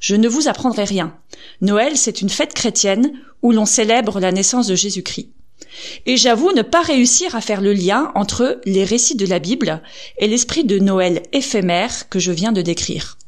Je 0.00 0.16
ne 0.16 0.28
vous 0.28 0.48
apprendrai 0.48 0.84
rien. 0.84 1.16
Noël, 1.60 1.96
c'est 1.96 2.20
une 2.20 2.28
fête 2.28 2.54
chrétienne 2.54 3.12
où 3.42 3.52
l'on 3.52 3.66
célèbre 3.66 4.20
la 4.20 4.32
naissance 4.32 4.66
de 4.66 4.74
Jésus-Christ. 4.74 5.30
Et 6.06 6.16
j'avoue 6.16 6.52
ne 6.52 6.62
pas 6.62 6.82
réussir 6.82 7.34
à 7.34 7.40
faire 7.40 7.60
le 7.60 7.72
lien 7.72 8.12
entre 8.14 8.60
les 8.64 8.84
récits 8.84 9.16
de 9.16 9.26
la 9.26 9.38
Bible 9.38 9.82
et 10.18 10.26
l'esprit 10.26 10.64
de 10.64 10.78
Noël 10.78 11.22
éphémère 11.32 12.08
que 12.08 12.18
je 12.18 12.32
viens 12.32 12.52
de 12.52 12.62
décrire. 12.62 13.18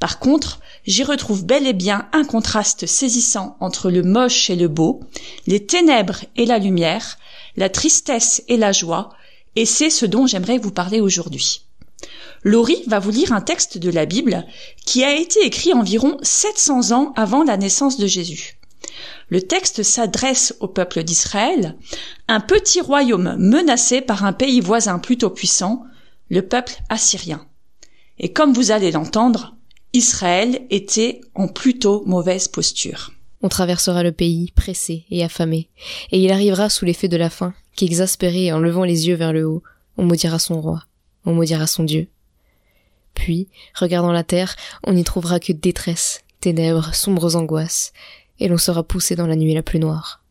Par 0.00 0.18
contre, 0.18 0.60
j'y 0.86 1.04
retrouve 1.04 1.44
bel 1.44 1.66
et 1.66 1.72
bien 1.72 2.08
un 2.12 2.24
contraste 2.24 2.86
saisissant 2.86 3.56
entre 3.60 3.90
le 3.90 4.02
moche 4.02 4.50
et 4.50 4.56
le 4.56 4.68
beau, 4.68 5.00
les 5.46 5.64
ténèbres 5.64 6.24
et 6.36 6.46
la 6.46 6.58
lumière, 6.58 7.18
la 7.56 7.68
tristesse 7.68 8.42
et 8.48 8.56
la 8.56 8.72
joie, 8.72 9.10
et 9.56 9.66
c'est 9.66 9.90
ce 9.90 10.06
dont 10.06 10.26
j'aimerais 10.26 10.58
vous 10.58 10.72
parler 10.72 11.00
aujourd'hui. 11.00 11.62
Laurie 12.42 12.82
va 12.86 12.98
vous 12.98 13.10
lire 13.10 13.32
un 13.32 13.40
texte 13.40 13.78
de 13.78 13.90
la 13.90 14.04
Bible 14.04 14.44
qui 14.84 15.02
a 15.02 15.14
été 15.14 15.40
écrit 15.44 15.72
environ 15.72 16.18
700 16.22 16.92
ans 16.92 17.12
avant 17.16 17.42
la 17.42 17.56
naissance 17.56 17.96
de 17.96 18.06
Jésus. 18.06 18.58
Le 19.30 19.40
texte 19.40 19.82
s'adresse 19.82 20.54
au 20.60 20.68
peuple 20.68 21.02
d'Israël, 21.02 21.76
un 22.28 22.40
petit 22.40 22.82
royaume 22.82 23.36
menacé 23.38 24.02
par 24.02 24.24
un 24.24 24.34
pays 24.34 24.60
voisin 24.60 24.98
plutôt 24.98 25.30
puissant, 25.30 25.84
le 26.28 26.42
peuple 26.42 26.74
assyrien. 26.90 27.46
Et 28.18 28.32
comme 28.32 28.52
vous 28.52 28.70
allez 28.70 28.92
l'entendre, 28.92 29.56
Israël 29.94 30.66
était 30.70 31.22
en 31.34 31.48
plutôt 31.48 32.04
mauvaise 32.04 32.48
posture. 32.48 33.12
On 33.42 33.48
traversera 33.48 34.02
le 34.02 34.12
pays, 34.12 34.52
pressé 34.54 35.04
et 35.10 35.24
affamé, 35.24 35.68
et 36.10 36.22
il 36.22 36.30
arrivera 36.30 36.68
sous 36.68 36.84
l'effet 36.84 37.08
de 37.08 37.16
la 37.16 37.30
faim, 37.30 37.54
qu'exaspéré 37.76 38.52
en 38.52 38.58
levant 38.58 38.84
les 38.84 39.08
yeux 39.08 39.16
vers 39.16 39.32
le 39.32 39.46
haut, 39.46 39.62
on 39.96 40.04
maudira 40.04 40.38
son 40.38 40.60
roi, 40.60 40.84
on 41.24 41.34
maudira 41.34 41.66
son 41.66 41.84
Dieu. 41.84 42.08
Puis, 43.14 43.48
regardant 43.74 44.12
la 44.12 44.24
terre, 44.24 44.56
on 44.84 44.92
n'y 44.92 45.04
trouvera 45.04 45.40
que 45.40 45.52
détresse, 45.52 46.22
ténèbres, 46.40 46.94
sombres 46.94 47.36
angoisses, 47.36 47.92
et 48.40 48.48
l'on 48.48 48.58
sera 48.58 48.82
poussé 48.82 49.14
dans 49.14 49.26
la 49.26 49.36
nuit 49.36 49.54
la 49.54 49.62
plus 49.62 49.78
noire. 49.78 50.22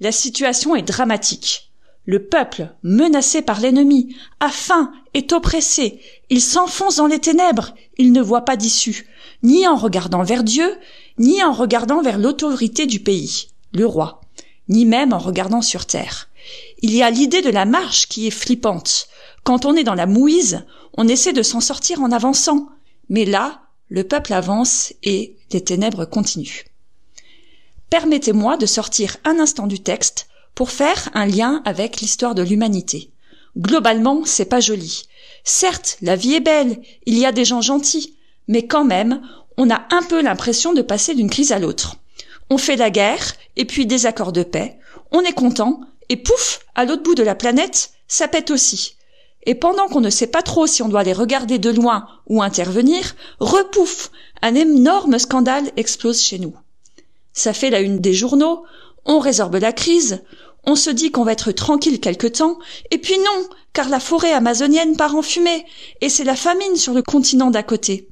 La 0.00 0.12
situation 0.12 0.76
est 0.76 0.82
dramatique. 0.82 1.72
Le 2.04 2.24
peuple, 2.24 2.70
menacé 2.82 3.42
par 3.42 3.60
l'ennemi, 3.60 4.16
a 4.40 4.48
faim, 4.48 4.92
est 5.12 5.32
oppressé, 5.32 6.00
il 6.30 6.40
s'enfonce 6.40 6.96
dans 6.96 7.06
les 7.06 7.18
ténèbres, 7.18 7.74
il 7.98 8.12
ne 8.12 8.22
voit 8.22 8.46
pas 8.46 8.56
d'issue, 8.56 9.06
ni 9.42 9.66
en 9.66 9.76
regardant 9.76 10.22
vers 10.22 10.42
Dieu, 10.42 10.74
ni 11.18 11.42
en 11.42 11.52
regardant 11.52 12.00
vers 12.00 12.18
l'autorité 12.18 12.86
du 12.86 13.00
pays, 13.00 13.48
le 13.74 13.84
roi, 13.84 14.22
ni 14.68 14.86
même 14.86 15.12
en 15.12 15.18
regardant 15.18 15.60
sur 15.60 15.84
terre. 15.84 16.30
Il 16.80 16.94
y 16.94 17.02
a 17.02 17.10
l'idée 17.10 17.42
de 17.42 17.50
la 17.50 17.64
marche 17.64 18.08
qui 18.08 18.26
est 18.26 18.30
flippante. 18.30 19.08
Quand 19.42 19.64
on 19.64 19.74
est 19.74 19.84
dans 19.84 19.94
la 19.94 20.06
mouise, 20.06 20.64
on 20.96 21.08
essaie 21.08 21.32
de 21.32 21.42
s'en 21.42 21.60
sortir 21.60 22.02
en 22.02 22.12
avançant. 22.12 22.68
Mais 23.08 23.24
là, 23.24 23.62
le 23.88 24.04
peuple 24.04 24.32
avance 24.32 24.92
et 25.02 25.36
les 25.52 25.62
ténèbres 25.62 26.04
continuent. 26.04 26.64
Permettez-moi 27.90 28.56
de 28.56 28.66
sortir 28.66 29.16
un 29.24 29.38
instant 29.38 29.66
du 29.66 29.80
texte 29.80 30.28
pour 30.54 30.70
faire 30.70 31.08
un 31.14 31.26
lien 31.26 31.62
avec 31.64 32.00
l'histoire 32.00 32.34
de 32.34 32.42
l'humanité. 32.42 33.10
Globalement, 33.56 34.24
c'est 34.24 34.44
pas 34.44 34.60
joli. 34.60 35.08
Certes, 35.42 35.96
la 36.02 36.14
vie 36.14 36.34
est 36.34 36.40
belle, 36.40 36.80
il 37.06 37.18
y 37.18 37.26
a 37.26 37.32
des 37.32 37.44
gens 37.44 37.62
gentils, 37.62 38.16
mais 38.46 38.66
quand 38.66 38.84
même, 38.84 39.22
on 39.56 39.70
a 39.70 39.86
un 39.90 40.02
peu 40.02 40.22
l'impression 40.22 40.74
de 40.74 40.82
passer 40.82 41.14
d'une 41.14 41.30
crise 41.30 41.52
à 41.52 41.58
l'autre. 41.58 41.96
On 42.50 42.58
fait 42.58 42.76
la 42.76 42.90
guerre, 42.90 43.34
et 43.56 43.64
puis 43.64 43.86
des 43.86 44.06
accords 44.06 44.32
de 44.32 44.42
paix, 44.42 44.78
on 45.10 45.22
est 45.22 45.32
content, 45.32 45.80
et 46.08 46.16
pouf, 46.16 46.60
à 46.74 46.84
l'autre 46.84 47.02
bout 47.02 47.14
de 47.14 47.22
la 47.22 47.34
planète, 47.34 47.92
ça 48.06 48.28
pète 48.28 48.50
aussi. 48.50 48.96
Et 49.44 49.54
pendant 49.54 49.88
qu'on 49.88 50.00
ne 50.00 50.10
sait 50.10 50.26
pas 50.26 50.42
trop 50.42 50.66
si 50.66 50.82
on 50.82 50.88
doit 50.88 51.02
les 51.02 51.12
regarder 51.12 51.58
de 51.58 51.70
loin 51.70 52.06
ou 52.26 52.42
intervenir, 52.42 53.14
repouf, 53.40 54.10
un 54.42 54.54
énorme 54.54 55.18
scandale 55.18 55.70
explose 55.76 56.20
chez 56.20 56.38
nous. 56.38 56.54
Ça 57.32 57.52
fait 57.52 57.70
la 57.70 57.80
une 57.80 58.00
des 58.00 58.14
journaux, 58.14 58.64
on 59.04 59.18
résorbe 59.18 59.56
la 59.56 59.72
crise, 59.72 60.22
on 60.64 60.76
se 60.76 60.90
dit 60.90 61.10
qu'on 61.10 61.24
va 61.24 61.32
être 61.32 61.52
tranquille 61.52 62.00
quelque 62.00 62.26
temps, 62.26 62.58
et 62.90 62.98
puis 62.98 63.16
non, 63.18 63.48
car 63.72 63.88
la 63.88 64.00
forêt 64.00 64.32
amazonienne 64.32 64.96
part 64.96 65.14
en 65.14 65.22
fumée, 65.22 65.64
et 66.00 66.08
c'est 66.08 66.24
la 66.24 66.36
famine 66.36 66.76
sur 66.76 66.92
le 66.92 67.02
continent 67.02 67.50
d'à 67.50 67.62
côté. 67.62 68.08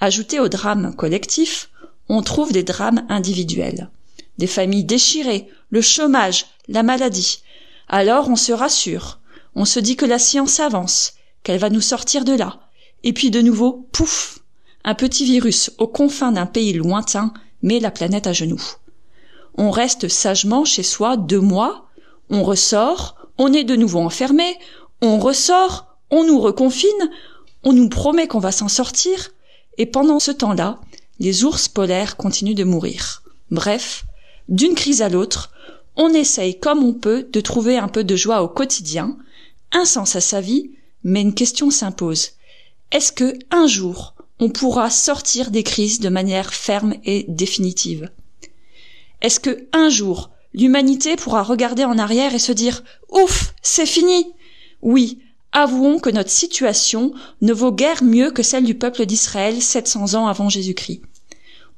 Ajouté 0.00 0.40
au 0.40 0.48
drame 0.48 0.94
collectif, 0.96 1.70
on 2.08 2.22
trouve 2.22 2.52
des 2.52 2.64
drames 2.64 3.06
individuels. 3.08 3.90
Des 4.38 4.46
familles 4.46 4.84
déchirées, 4.84 5.48
le 5.70 5.80
chômage, 5.80 6.46
la 6.68 6.82
maladie. 6.82 7.42
Alors 7.88 8.28
on 8.28 8.36
se 8.36 8.52
rassure, 8.52 9.18
on 9.54 9.64
se 9.64 9.80
dit 9.80 9.96
que 9.96 10.06
la 10.06 10.18
science 10.18 10.60
avance, 10.60 11.14
qu'elle 11.42 11.58
va 11.58 11.70
nous 11.70 11.80
sortir 11.80 12.24
de 12.24 12.32
là. 12.32 12.60
Et 13.04 13.12
puis 13.12 13.30
de 13.30 13.40
nouveau, 13.40 13.88
pouf, 13.92 14.38
un 14.84 14.94
petit 14.94 15.24
virus 15.24 15.70
aux 15.78 15.88
confins 15.88 16.32
d'un 16.32 16.46
pays 16.46 16.72
lointain 16.72 17.32
met 17.62 17.80
la 17.80 17.90
planète 17.90 18.26
à 18.26 18.32
genoux. 18.32 18.62
On 19.56 19.70
reste 19.70 20.08
sagement 20.08 20.64
chez 20.64 20.82
soi 20.82 21.16
deux 21.16 21.40
mois, 21.40 21.88
on 22.30 22.42
ressort, 22.42 23.16
on 23.38 23.52
est 23.52 23.64
de 23.64 23.76
nouveau 23.76 24.00
enfermé, 24.00 24.58
on 25.00 25.18
ressort, 25.18 25.98
on 26.10 26.24
nous 26.24 26.40
reconfine, 26.40 27.10
on 27.64 27.72
nous 27.72 27.88
promet 27.88 28.26
qu'on 28.26 28.38
va 28.38 28.52
s'en 28.52 28.68
sortir, 28.68 29.30
et 29.78 29.86
pendant 29.86 30.18
ce 30.18 30.30
temps-là, 30.30 30.80
les 31.18 31.44
ours 31.44 31.68
polaires 31.68 32.16
continuent 32.16 32.54
de 32.54 32.64
mourir. 32.64 33.22
Bref, 33.50 34.04
d'une 34.52 34.74
crise 34.74 35.02
à 35.02 35.08
l'autre, 35.08 35.50
on 35.96 36.14
essaye 36.14 36.60
comme 36.60 36.84
on 36.84 36.92
peut 36.92 37.26
de 37.30 37.40
trouver 37.40 37.78
un 37.78 37.88
peu 37.88 38.04
de 38.04 38.14
joie 38.16 38.42
au 38.42 38.48
quotidien, 38.48 39.16
un 39.72 39.84
sens 39.84 40.14
à 40.14 40.20
sa 40.20 40.40
vie, 40.40 40.70
mais 41.02 41.22
une 41.22 41.34
question 41.34 41.70
s'impose. 41.70 42.32
Est-ce 42.92 43.12
que, 43.12 43.38
un 43.50 43.66
jour, 43.66 44.14
on 44.38 44.50
pourra 44.50 44.90
sortir 44.90 45.50
des 45.50 45.62
crises 45.62 46.00
de 46.00 46.10
manière 46.10 46.52
ferme 46.52 46.94
et 47.04 47.24
définitive? 47.28 48.10
Est-ce 49.22 49.40
que, 49.40 49.66
un 49.72 49.88
jour, 49.88 50.30
l'humanité 50.52 51.16
pourra 51.16 51.42
regarder 51.42 51.84
en 51.84 51.98
arrière 51.98 52.34
et 52.34 52.38
se 52.38 52.52
dire, 52.52 52.84
ouf, 53.08 53.54
c'est 53.62 53.86
fini? 53.86 54.34
Oui, 54.82 55.20
avouons 55.52 55.98
que 55.98 56.10
notre 56.10 56.30
situation 56.30 57.14
ne 57.40 57.54
vaut 57.54 57.72
guère 57.72 58.02
mieux 58.02 58.30
que 58.30 58.42
celle 58.42 58.64
du 58.64 58.74
peuple 58.74 59.06
d'Israël 59.06 59.62
700 59.62 60.14
ans 60.14 60.26
avant 60.26 60.50
Jésus-Christ. 60.50 61.02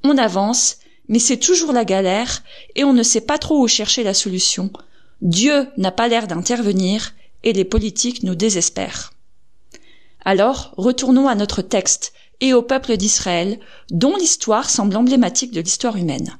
On 0.03 0.19
avance, 0.19 0.79
mais 1.09 1.19
c'est 1.19 1.37
toujours 1.37 1.73
la 1.73 1.85
galère 1.85 2.43
et 2.75 2.85
on 2.85 2.93
ne 2.93 3.03
sait 3.03 3.21
pas 3.21 3.39
trop 3.39 3.63
où 3.63 3.69
chercher 3.69 4.03
la 4.03 4.15
solution. 4.15 4.71
Dieu 5.21 5.67
n'a 5.77 5.93
pas 5.93 6.09
l'air 6.09 6.27
d'intervenir 6.27 7.15
et 7.43 7.53
les 7.53 7.65
politiques 7.65 8.23
nous 8.23 8.35
désespèrent. 8.35 9.13
Alors, 10.25 10.73
retournons 10.77 11.29
à 11.29 11.35
notre 11.35 11.63
texte 11.63 12.15
et 12.41 12.53
au 12.53 12.63
peuple 12.63 12.97
d'Israël, 12.97 13.61
dont 13.91 14.17
l'histoire 14.17 14.69
semble 14.71 14.97
emblématique 14.97 15.53
de 15.53 15.61
l'histoire 15.61 15.97
humaine. 15.97 16.39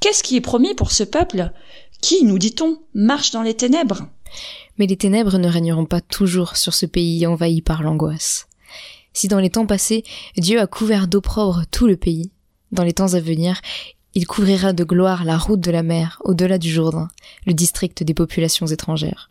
Qu'est-ce 0.00 0.22
qui 0.22 0.36
est 0.36 0.42
promis 0.42 0.74
pour 0.74 0.92
ce 0.92 1.02
peuple? 1.02 1.50
Qui, 2.00 2.24
nous 2.24 2.38
dit-on, 2.38 2.78
marche 2.94 3.30
dans 3.30 3.42
les 3.42 3.54
ténèbres? 3.54 4.06
Mais 4.78 4.86
les 4.86 4.96
ténèbres 4.96 5.38
ne 5.38 5.48
régneront 5.48 5.86
pas 5.86 6.02
toujours 6.02 6.56
sur 6.56 6.74
ce 6.74 6.86
pays 6.86 7.26
envahi 7.26 7.62
par 7.62 7.82
l'angoisse. 7.82 8.46
Si 9.14 9.28
dans 9.28 9.40
les 9.40 9.50
temps 9.50 9.66
passés, 9.66 10.04
Dieu 10.36 10.60
a 10.60 10.66
couvert 10.66 11.08
d'opprobre 11.08 11.62
tout 11.70 11.86
le 11.86 11.96
pays, 11.96 12.30
dans 12.72 12.84
les 12.84 12.92
temps 12.92 13.14
à 13.14 13.20
venir, 13.20 13.60
il 14.14 14.26
couvrira 14.26 14.72
de 14.72 14.84
gloire 14.84 15.24
la 15.24 15.36
route 15.36 15.60
de 15.60 15.70
la 15.70 15.82
mer, 15.82 16.20
au-delà 16.24 16.58
du 16.58 16.70
Jourdain, 16.70 17.08
le 17.44 17.52
district 17.52 18.02
des 18.02 18.14
populations 18.14 18.66
étrangères. 18.66 19.30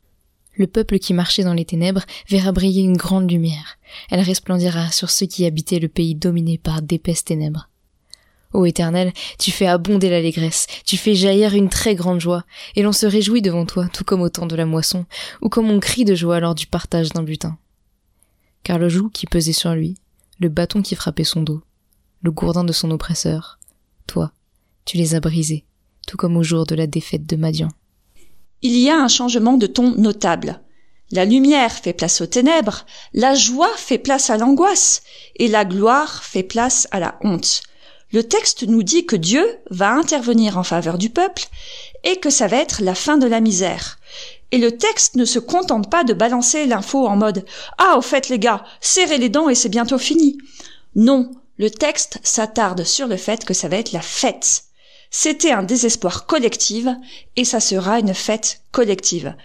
Le 0.58 0.68
peuple 0.68 1.00
qui 1.00 1.14
marchait 1.14 1.44
dans 1.44 1.54
les 1.54 1.66
ténèbres 1.66 2.06
verra 2.30 2.52
briller 2.52 2.84
une 2.84 2.96
grande 2.96 3.30
lumière. 3.30 3.78
Elle 4.10 4.22
resplendira 4.22 4.92
sur 4.92 5.10
ceux 5.10 5.26
qui 5.26 5.46
habitaient 5.46 5.80
le 5.80 5.90
pays 5.90 6.16
dominé 6.16 6.58
par 6.58 6.82
d'épaisses 6.82 7.26
ténèbres. 7.26 7.70
Ô 8.54 8.66
Éternel, 8.66 9.12
tu 9.38 9.52
fais 9.52 9.68
abonder 9.68 10.10
l'allégresse, 10.10 10.68
tu 10.86 10.96
fais 10.96 11.14
jaillir 11.14 11.56
une 11.56 11.68
très 11.68 11.94
grande 11.94 12.22
joie, 12.22 12.46
et 12.78 12.84
l'on 12.84 12.94
se 12.94 13.06
réjouit 13.06 13.42
devant 13.42 13.66
toi, 13.66 13.90
tout 13.92 14.06
comme 14.06 14.22
au 14.22 14.30
temps 14.30 14.46
de 14.46 14.56
la 14.56 14.66
moisson, 14.66 15.06
ou 15.42 15.50
comme 15.50 15.70
on 15.70 15.80
crie 15.82 16.06
de 16.06 16.16
joie 16.16 16.40
lors 16.40 16.56
du 16.56 16.68
partage 16.68 17.10
d'un 17.10 17.24
butin. 17.24 17.58
Car 18.64 18.80
le 18.80 18.88
joug 18.88 19.10
qui 19.12 19.26
pesait 19.26 19.52
sur 19.52 19.74
lui, 19.74 19.98
le 20.40 20.48
bâton 20.48 20.82
qui 20.82 20.96
frappait 20.96 21.26
son 21.26 21.42
dos, 21.42 21.64
le 22.22 22.32
gourdin 22.32 22.64
de 22.64 22.74
son 22.74 22.92
oppresseur, 22.92 23.60
toi, 24.08 24.32
tu 24.86 24.98
les 24.98 25.16
as 25.16 25.20
brisés, 25.20 25.66
tout 26.08 26.18
comme 26.18 26.38
au 26.38 26.44
jour 26.44 26.66
de 26.66 26.76
la 26.76 26.88
défaite 26.88 27.26
de 27.26 27.36
Madian. 27.36 27.70
Il 28.62 28.78
y 28.78 28.90
a 28.90 28.98
un 28.98 29.08
changement 29.08 29.58
de 29.58 29.68
ton 29.68 29.96
notable. 29.96 30.62
La 31.12 31.26
lumière 31.26 31.72
fait 31.72 31.94
place 31.94 32.22
aux 32.22 32.26
ténèbres, 32.26 32.86
la 33.14 33.36
joie 33.36 33.72
fait 33.78 34.00
place 34.00 34.30
à 34.30 34.38
l'angoisse, 34.38 35.04
et 35.36 35.48
la 35.48 35.66
gloire 35.66 36.24
fait 36.24 36.44
place 36.44 36.88
à 36.92 37.00
la 37.00 37.20
honte. 37.22 37.62
Le 38.12 38.24
texte 38.24 38.64
nous 38.64 38.82
dit 38.82 39.06
que 39.06 39.16
Dieu 39.16 39.46
va 39.70 39.92
intervenir 39.92 40.58
en 40.58 40.64
faveur 40.64 40.98
du 40.98 41.10
peuple 41.10 41.48
et 42.04 42.18
que 42.18 42.30
ça 42.30 42.48
va 42.48 42.58
être 42.58 42.82
la 42.82 42.96
fin 42.96 43.18
de 43.18 43.28
la 43.28 43.42
misère. 43.42 44.00
Et 44.52 44.58
le 44.58 44.78
texte 44.78 45.16
ne 45.16 45.26
se 45.26 45.40
contente 45.40 45.90
pas 45.90 46.04
de 46.04 46.14
balancer 46.14 46.66
l'info 46.66 47.08
en 47.08 47.18
mode 47.18 47.46
Ah, 47.78 47.98
au 47.98 48.02
fait 48.02 48.30
les 48.30 48.40
gars, 48.40 48.64
serrez 48.80 49.18
les 49.18 49.30
dents 49.30 49.50
et 49.50 49.56
c'est 49.56 49.70
bientôt 49.70 49.98
fini. 49.98 50.38
Non, 50.96 51.32
le 51.58 51.70
texte 51.70 52.20
s'attarde 52.24 52.84
sur 52.84 53.08
le 53.08 53.18
fait 53.18 53.46
que 53.46 53.54
ça 53.54 53.68
va 53.68 53.78
être 53.78 53.92
la 53.92 54.02
fête. 54.02 54.66
C'était 55.10 55.52
un 55.52 55.64
désespoir 55.64 56.26
collectif 56.26 56.88
et 57.36 57.46
ça 57.46 57.60
sera 57.60 58.00
une 58.00 58.14
fête 58.14 58.62
collective. 58.72 59.36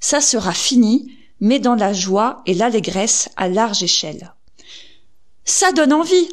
Ça 0.00 0.20
sera 0.20 0.52
fini, 0.52 1.12
mais 1.40 1.58
dans 1.58 1.74
la 1.74 1.92
joie 1.92 2.42
et 2.46 2.54
l'allégresse 2.54 3.28
à 3.36 3.48
large 3.48 3.82
échelle. 3.82 4.34
Ça 5.44 5.72
donne 5.72 5.92
envie. 5.92 6.28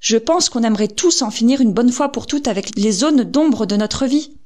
Je 0.00 0.16
pense 0.16 0.48
qu'on 0.48 0.64
aimerait 0.64 0.88
tous 0.88 1.22
en 1.22 1.30
finir 1.30 1.60
une 1.60 1.72
bonne 1.72 1.92
fois 1.92 2.10
pour 2.10 2.26
toutes 2.26 2.48
avec 2.48 2.76
les 2.76 2.92
zones 2.92 3.24
d'ombre 3.24 3.66
de 3.66 3.76
notre 3.76 4.06
vie. 4.06 4.36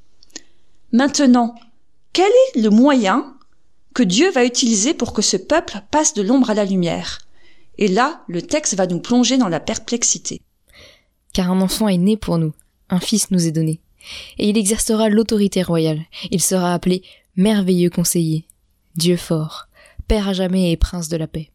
Maintenant, 0.93 1.55
quel 2.13 2.31
est 2.31 2.61
le 2.61 2.71
moyen 2.71 3.35
que 3.95 4.03
Dieu 4.03 4.31
va 4.31 4.45
utiliser 4.45 4.95
pour 4.95 5.13
que 5.13 5.23
ce 5.23 5.37
peuple 5.37 5.83
passe 5.91 6.15
de 6.15 6.23
l'ombre 6.23 6.51
à 6.51 6.55
la 6.55 6.65
lumière? 6.65 7.21
Et 7.79 7.89
là, 7.89 8.23
le 8.29 8.43
texte 8.43 8.75
va 8.75 8.87
nous 8.87 9.01
plonger 9.01 9.39
dans 9.39 9.49
la 9.49 9.61
perplexité. 9.61 10.43
Car 11.33 11.51
un 11.51 11.61
enfant 11.61 11.89
est 11.89 11.99
né 11.99 12.17
pour 12.17 12.39
nous, 12.39 12.53
un 12.91 13.01
fils 13.01 13.31
nous 13.31 13.47
est 13.47 13.53
donné, 13.53 13.81
et 14.39 14.49
il 14.49 14.59
exercera 14.59 15.09
l'autorité 15.09 15.63
royale. 15.63 16.05
Il 16.31 16.43
sera 16.43 16.75
appelé 16.75 17.03
merveilleux 17.37 17.91
conseiller, 17.91 18.45
Dieu 18.97 19.17
fort, 19.17 19.69
Père 20.09 20.29
à 20.29 20.33
jamais 20.33 20.73
et 20.73 20.77
prince 20.79 21.11
de 21.11 21.19
la 21.19 21.27
paix. 21.27 21.51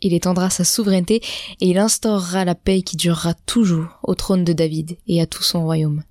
Il 0.00 0.14
étendra 0.14 0.48
sa 0.48 0.64
souveraineté 0.64 1.16
et 1.60 1.68
il 1.68 1.78
instaurera 1.78 2.44
la 2.44 2.54
paix 2.54 2.82
qui 2.82 2.96
durera 2.96 3.34
toujours 3.34 3.98
au 4.04 4.14
trône 4.14 4.44
de 4.44 4.52
David 4.52 4.96
et 5.08 5.20
à 5.20 5.26
tout 5.26 5.42
son 5.42 5.64
royaume. 5.64 6.04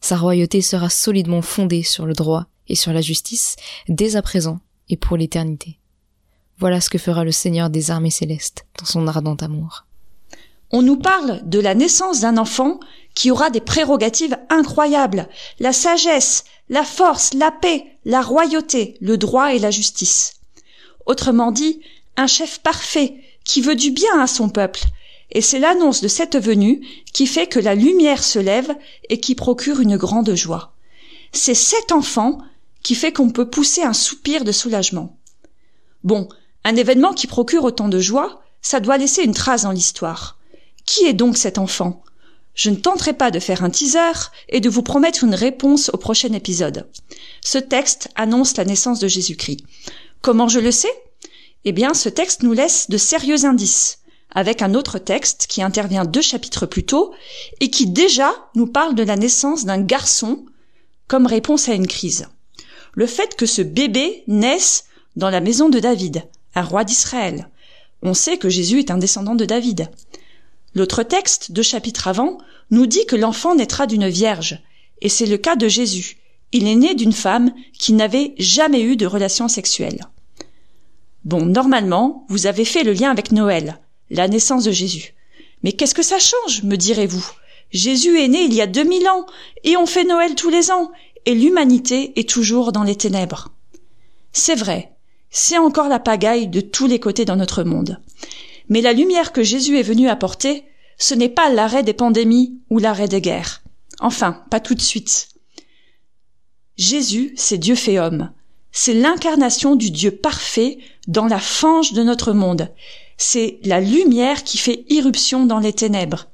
Sa 0.00 0.16
royauté 0.16 0.62
sera 0.62 0.88
solidement 0.88 1.42
fondée 1.42 1.82
sur 1.82 2.06
le 2.06 2.14
droit 2.14 2.46
et 2.68 2.74
sur 2.74 2.92
la 2.92 3.00
justice 3.00 3.56
dès 3.88 4.16
à 4.16 4.22
présent 4.22 4.60
et 4.88 4.96
pour 4.96 5.16
l'éternité. 5.16 5.78
Voilà 6.58 6.80
ce 6.80 6.88
que 6.88 6.98
fera 6.98 7.24
le 7.24 7.32
Seigneur 7.32 7.68
des 7.68 7.90
armées 7.90 8.10
célestes 8.10 8.66
dans 8.78 8.86
son 8.86 9.06
ardent 9.06 9.36
amour. 9.36 9.84
On 10.70 10.82
nous 10.82 10.96
parle 10.96 11.42
de 11.48 11.60
la 11.60 11.74
naissance 11.74 12.20
d'un 12.20 12.38
enfant 12.38 12.80
qui 13.14 13.30
aura 13.30 13.50
des 13.50 13.60
prérogatives 13.60 14.36
incroyables, 14.50 15.28
la 15.60 15.72
sagesse, 15.72 16.44
la 16.68 16.82
force, 16.82 17.34
la 17.34 17.50
paix, 17.50 17.84
la 18.04 18.22
royauté, 18.22 18.96
le 19.00 19.16
droit 19.16 19.54
et 19.54 19.58
la 19.58 19.70
justice. 19.70 20.34
Autrement 21.04 21.52
dit, 21.52 21.80
un 22.16 22.26
chef 22.26 22.58
parfait 22.60 23.14
qui 23.44 23.60
veut 23.60 23.76
du 23.76 23.90
bien 23.90 24.18
à 24.18 24.26
son 24.26 24.48
peuple, 24.48 24.80
et 25.30 25.40
c'est 25.40 25.58
l'annonce 25.58 26.00
de 26.00 26.08
cette 26.08 26.36
venue 26.36 26.84
qui 27.12 27.26
fait 27.26 27.46
que 27.46 27.60
la 27.60 27.74
lumière 27.74 28.24
se 28.24 28.38
lève 28.38 28.74
et 29.08 29.20
qui 29.20 29.34
procure 29.34 29.80
une 29.80 29.96
grande 29.96 30.34
joie. 30.34 30.72
C'est 31.32 31.54
cet 31.54 31.92
enfant 31.92 32.38
qui 32.82 32.94
fait 32.94 33.12
qu'on 33.12 33.30
peut 33.30 33.50
pousser 33.50 33.82
un 33.82 33.92
soupir 33.92 34.44
de 34.44 34.52
soulagement. 34.52 35.16
Bon, 36.04 36.28
un 36.66 36.74
événement 36.74 37.12
qui 37.12 37.28
procure 37.28 37.62
autant 37.62 37.88
de 37.88 38.00
joie, 38.00 38.42
ça 38.60 38.80
doit 38.80 38.98
laisser 38.98 39.22
une 39.22 39.34
trace 39.34 39.62
dans 39.62 39.70
l'histoire. 39.70 40.36
Qui 40.84 41.04
est 41.04 41.12
donc 41.12 41.36
cet 41.36 41.58
enfant? 41.58 42.02
Je 42.54 42.70
ne 42.70 42.74
tenterai 42.74 43.12
pas 43.12 43.30
de 43.30 43.38
faire 43.38 43.62
un 43.62 43.70
teaser 43.70 44.30
et 44.48 44.58
de 44.58 44.68
vous 44.68 44.82
promettre 44.82 45.22
une 45.22 45.36
réponse 45.36 45.90
au 45.94 45.96
prochain 45.96 46.32
épisode. 46.32 46.88
Ce 47.40 47.58
texte 47.58 48.08
annonce 48.16 48.56
la 48.56 48.64
naissance 48.64 48.98
de 48.98 49.06
Jésus-Christ. 49.06 49.60
Comment 50.22 50.48
je 50.48 50.58
le 50.58 50.72
sais? 50.72 50.90
Eh 51.64 51.70
bien, 51.70 51.94
ce 51.94 52.08
texte 52.08 52.42
nous 52.42 52.52
laisse 52.52 52.90
de 52.90 52.98
sérieux 52.98 53.44
indices, 53.44 54.00
avec 54.32 54.60
un 54.60 54.74
autre 54.74 54.98
texte 54.98 55.46
qui 55.48 55.62
intervient 55.62 56.04
deux 56.04 56.20
chapitres 56.20 56.66
plus 56.66 56.84
tôt 56.84 57.14
et 57.60 57.70
qui 57.70 57.86
déjà 57.86 58.32
nous 58.56 58.66
parle 58.66 58.96
de 58.96 59.04
la 59.04 59.14
naissance 59.14 59.66
d'un 59.66 59.80
garçon 59.80 60.44
comme 61.06 61.26
réponse 61.26 61.68
à 61.68 61.74
une 61.74 61.86
crise. 61.86 62.26
Le 62.94 63.06
fait 63.06 63.36
que 63.36 63.46
ce 63.46 63.62
bébé 63.62 64.24
naisse 64.26 64.86
dans 65.14 65.30
la 65.30 65.40
maison 65.40 65.68
de 65.68 65.78
David, 65.78 66.24
un 66.56 66.62
roi 66.62 66.82
d'Israël. 66.82 67.48
On 68.02 68.14
sait 68.14 68.38
que 68.38 68.48
Jésus 68.48 68.80
est 68.80 68.90
un 68.90 68.98
descendant 68.98 69.36
de 69.36 69.44
David. 69.44 69.90
L'autre 70.74 71.02
texte, 71.02 71.52
deux 71.52 71.62
chapitres 71.62 72.08
avant, 72.08 72.38
nous 72.70 72.86
dit 72.86 73.06
que 73.06 73.16
l'enfant 73.16 73.54
naîtra 73.54 73.86
d'une 73.86 74.08
vierge, 74.08 74.60
et 75.00 75.08
c'est 75.08 75.26
le 75.26 75.38
cas 75.38 75.56
de 75.56 75.68
Jésus. 75.68 76.16
Il 76.52 76.66
est 76.66 76.74
né 76.74 76.94
d'une 76.94 77.12
femme 77.12 77.52
qui 77.78 77.92
n'avait 77.92 78.34
jamais 78.38 78.82
eu 78.82 78.96
de 78.96 79.06
relation 79.06 79.48
sexuelle. 79.48 80.00
Bon, 81.24 81.44
normalement, 81.44 82.24
vous 82.28 82.46
avez 82.46 82.64
fait 82.64 82.84
le 82.84 82.92
lien 82.92 83.10
avec 83.10 83.32
Noël, 83.32 83.80
la 84.10 84.28
naissance 84.28 84.64
de 84.64 84.70
Jésus. 84.70 85.14
Mais 85.62 85.72
qu'est-ce 85.72 85.94
que 85.94 86.02
ça 86.02 86.18
change, 86.18 86.62
me 86.62 86.76
direz-vous? 86.76 87.26
Jésus 87.72 88.18
est 88.20 88.28
né 88.28 88.42
il 88.42 88.54
y 88.54 88.62
a 88.62 88.66
2000 88.66 89.08
ans, 89.08 89.26
et 89.64 89.76
on 89.76 89.86
fait 89.86 90.04
Noël 90.04 90.34
tous 90.34 90.50
les 90.50 90.70
ans, 90.70 90.90
et 91.24 91.34
l'humanité 91.34 92.18
est 92.18 92.28
toujours 92.28 92.72
dans 92.72 92.84
les 92.84 92.96
ténèbres. 92.96 93.50
C'est 94.32 94.54
vrai, 94.54 94.95
c'est 95.38 95.58
encore 95.58 95.88
la 95.88 95.98
pagaille 95.98 96.48
de 96.48 96.62
tous 96.62 96.86
les 96.86 96.98
côtés 96.98 97.26
dans 97.26 97.36
notre 97.36 97.62
monde. 97.62 98.00
Mais 98.70 98.80
la 98.80 98.94
lumière 98.94 99.32
que 99.32 99.42
Jésus 99.42 99.78
est 99.78 99.82
venu 99.82 100.08
apporter, 100.08 100.64
ce 100.96 101.12
n'est 101.12 101.28
pas 101.28 101.50
l'arrêt 101.50 101.82
des 101.82 101.92
pandémies 101.92 102.58
ou 102.70 102.78
l'arrêt 102.78 103.06
des 103.06 103.20
guerres. 103.20 103.62
Enfin, 104.00 104.44
pas 104.50 104.60
tout 104.60 104.74
de 104.74 104.80
suite. 104.80 105.28
Jésus, 106.78 107.34
c'est 107.36 107.58
Dieu 107.58 107.74
fait 107.74 107.98
homme. 107.98 108.30
C'est 108.72 108.94
l'incarnation 108.94 109.76
du 109.76 109.90
Dieu 109.90 110.10
parfait 110.10 110.78
dans 111.06 111.26
la 111.26 111.38
fange 111.38 111.92
de 111.92 112.02
notre 112.02 112.32
monde. 112.32 112.72
C'est 113.18 113.58
la 113.62 113.82
lumière 113.82 114.42
qui 114.42 114.56
fait 114.56 114.86
irruption 114.88 115.44
dans 115.44 115.60
les 115.60 115.74
ténèbres. 115.74 116.28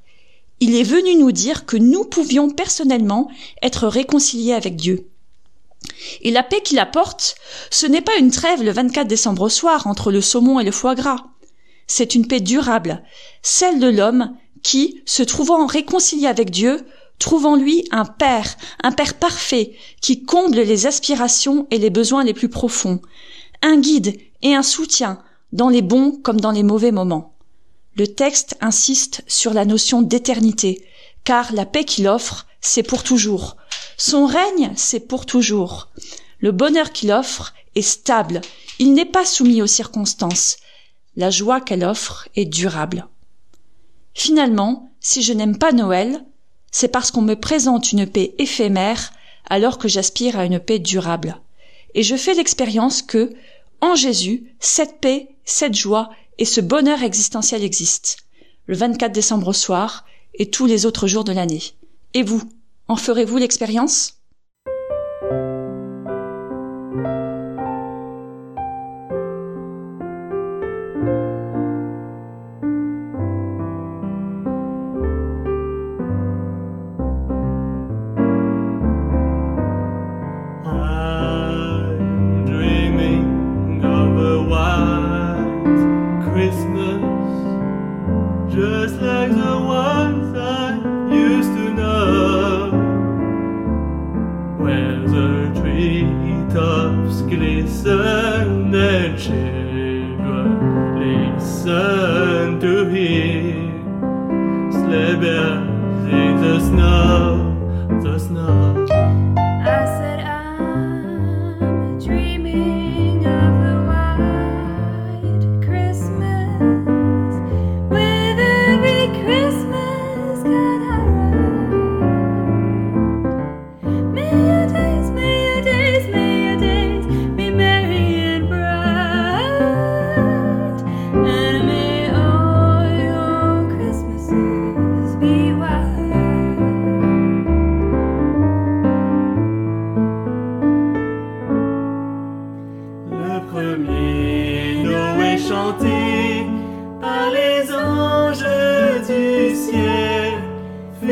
Il 0.61 0.75
est 0.75 0.83
venu 0.83 1.15
nous 1.15 1.33
dire 1.33 1.65
que 1.65 1.75
nous 1.75 2.05
pouvions 2.05 2.49
personnellement 2.49 3.29
être 3.61 3.85
réconciliés 3.85 4.53
avec 4.53 4.77
Dieu. 4.77 5.09
Et 6.21 6.31
la 6.31 6.43
paix 6.43 6.61
qu'il 6.61 6.79
apporte, 6.79 7.35
ce 7.69 7.85
n'est 7.85 8.01
pas 8.01 8.17
une 8.17 8.31
trêve 8.31 8.63
le 8.63 8.71
24 8.71 9.07
décembre 9.07 9.43
au 9.43 9.49
soir 9.49 9.87
entre 9.87 10.11
le 10.11 10.21
saumon 10.21 10.59
et 10.59 10.63
le 10.63 10.71
foie 10.71 10.95
gras. 10.95 11.25
C'est 11.87 12.15
une 12.15 12.27
paix 12.27 12.39
durable, 12.39 13.03
celle 13.41 13.79
de 13.79 13.89
l'homme 13.89 14.35
qui, 14.63 15.01
se 15.05 15.23
trouvant 15.23 15.65
réconcilié 15.65 16.27
avec 16.27 16.49
Dieu, 16.49 16.85
trouve 17.19 17.45
en 17.45 17.55
lui 17.55 17.85
un 17.91 18.05
Père, 18.05 18.55
un 18.81 18.91
Père 18.91 19.13
parfait, 19.15 19.73
qui 20.01 20.23
comble 20.23 20.61
les 20.61 20.87
aspirations 20.87 21.67
et 21.71 21.77
les 21.77 21.89
besoins 21.89 22.23
les 22.23 22.33
plus 22.33 22.49
profonds, 22.49 23.01
un 23.61 23.79
guide 23.79 24.17
et 24.41 24.55
un 24.55 24.63
soutien 24.63 25.19
dans 25.51 25.69
les 25.69 25.81
bons 25.81 26.11
comme 26.11 26.41
dans 26.41 26.51
les 26.51 26.63
mauvais 26.63 26.91
moments. 26.91 27.35
Le 27.95 28.07
texte 28.07 28.57
insiste 28.59 29.23
sur 29.27 29.53
la 29.53 29.65
notion 29.65 30.01
d'éternité, 30.01 30.83
car 31.23 31.53
la 31.53 31.65
paix 31.65 31.83
qu'il 31.83 32.07
offre, 32.07 32.47
c'est 32.63 32.81
pour 32.81 33.03
toujours. 33.03 33.57
Son 33.97 34.25
règne, 34.25 34.71
c'est 34.75 35.01
pour 35.01 35.27
toujours. 35.27 35.89
Le 36.39 36.51
bonheur 36.51 36.91
qu'il 36.91 37.11
offre 37.11 37.53
est 37.75 37.81
stable, 37.83 38.41
il 38.79 38.93
n'est 38.93 39.05
pas 39.05 39.25
soumis 39.25 39.61
aux 39.61 39.67
circonstances. 39.67 40.57
La 41.15 41.29
joie 41.29 41.61
qu'elle 41.61 41.83
offre 41.83 42.27
est 42.35 42.45
durable. 42.45 43.07
Finalement, 44.15 44.89
si 45.01 45.21
je 45.21 45.33
n'aime 45.33 45.57
pas 45.57 45.73
Noël, 45.73 46.25
c'est 46.71 46.87
parce 46.87 47.11
qu'on 47.11 47.21
me 47.21 47.35
présente 47.35 47.91
une 47.91 48.07
paix 48.07 48.33
éphémère 48.39 49.11
alors 49.49 49.77
que 49.77 49.89
j'aspire 49.89 50.39
à 50.39 50.45
une 50.45 50.59
paix 50.59 50.79
durable. 50.79 51.39
Et 51.93 52.01
je 52.01 52.15
fais 52.15 52.33
l'expérience 52.33 53.01
que, 53.01 53.33
en 53.81 53.93
Jésus, 53.93 54.55
cette 54.59 55.01
paix, 55.01 55.35
cette 55.43 55.75
joie 55.75 56.09
et 56.37 56.45
ce 56.45 56.61
bonheur 56.61 57.03
existentiel 57.03 57.61
existent. 57.63 58.15
Le 58.67 58.75
24 58.75 59.11
décembre 59.11 59.49
au 59.49 59.53
soir 59.53 60.05
et 60.33 60.49
tous 60.49 60.65
les 60.65 60.85
autres 60.85 61.07
jours 61.07 61.25
de 61.25 61.33
l'année. 61.33 61.61
Et 62.13 62.23
vous, 62.23 62.41
en 62.87 62.95
ferez-vous 62.95 63.37
l'expérience? 63.37 64.22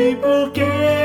Fut 0.02 0.16
pour 0.16 0.52
quelques 0.52 1.01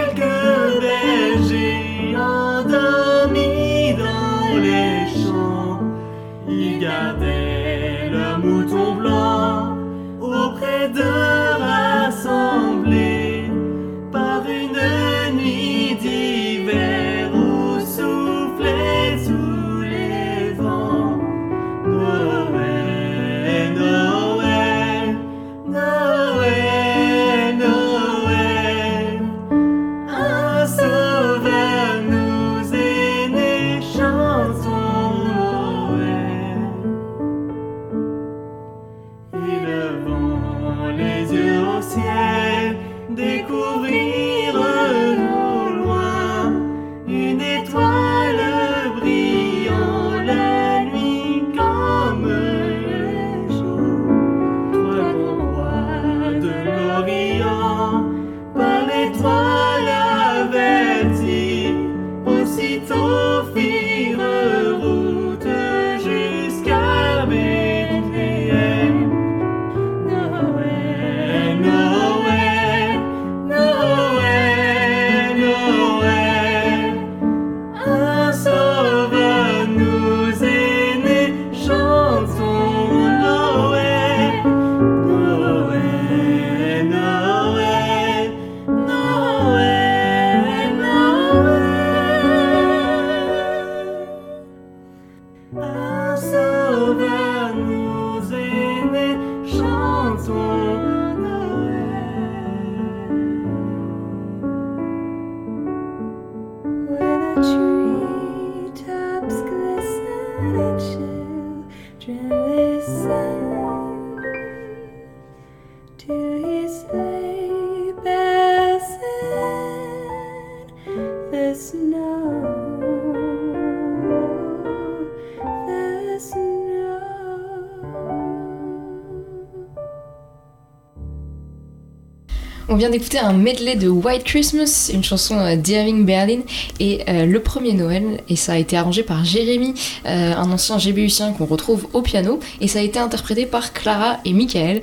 vient 132.77 132.89
d'écouter 132.89 133.17
un 133.17 133.33
medley 133.33 133.75
de 133.75 133.89
White 133.89 134.23
Christmas, 134.23 134.91
une 134.93 135.03
chanson 135.03 135.37
euh, 135.39 135.55
d'Irving 135.55 136.05
Berlin, 136.05 136.41
et 136.79 137.01
euh, 137.09 137.25
le 137.25 137.39
premier 137.41 137.73
Noël, 137.73 138.21
et 138.29 138.35
ça 138.35 138.53
a 138.53 138.57
été 138.57 138.77
arrangé 138.77 139.03
par 139.03 139.25
Jérémy, 139.25 139.73
euh, 140.05 140.33
un 140.33 140.51
ancien 140.51 140.77
GBUcien 140.77 141.33
qu'on 141.33 141.45
retrouve 141.45 141.87
au 141.93 142.01
piano, 142.01 142.39
et 142.61 142.67
ça 142.67 142.79
a 142.79 142.81
été 142.83 142.99
interprété 142.99 143.45
par 143.45 143.73
Clara 143.73 144.19
et 144.25 144.33
Michael 144.33 144.81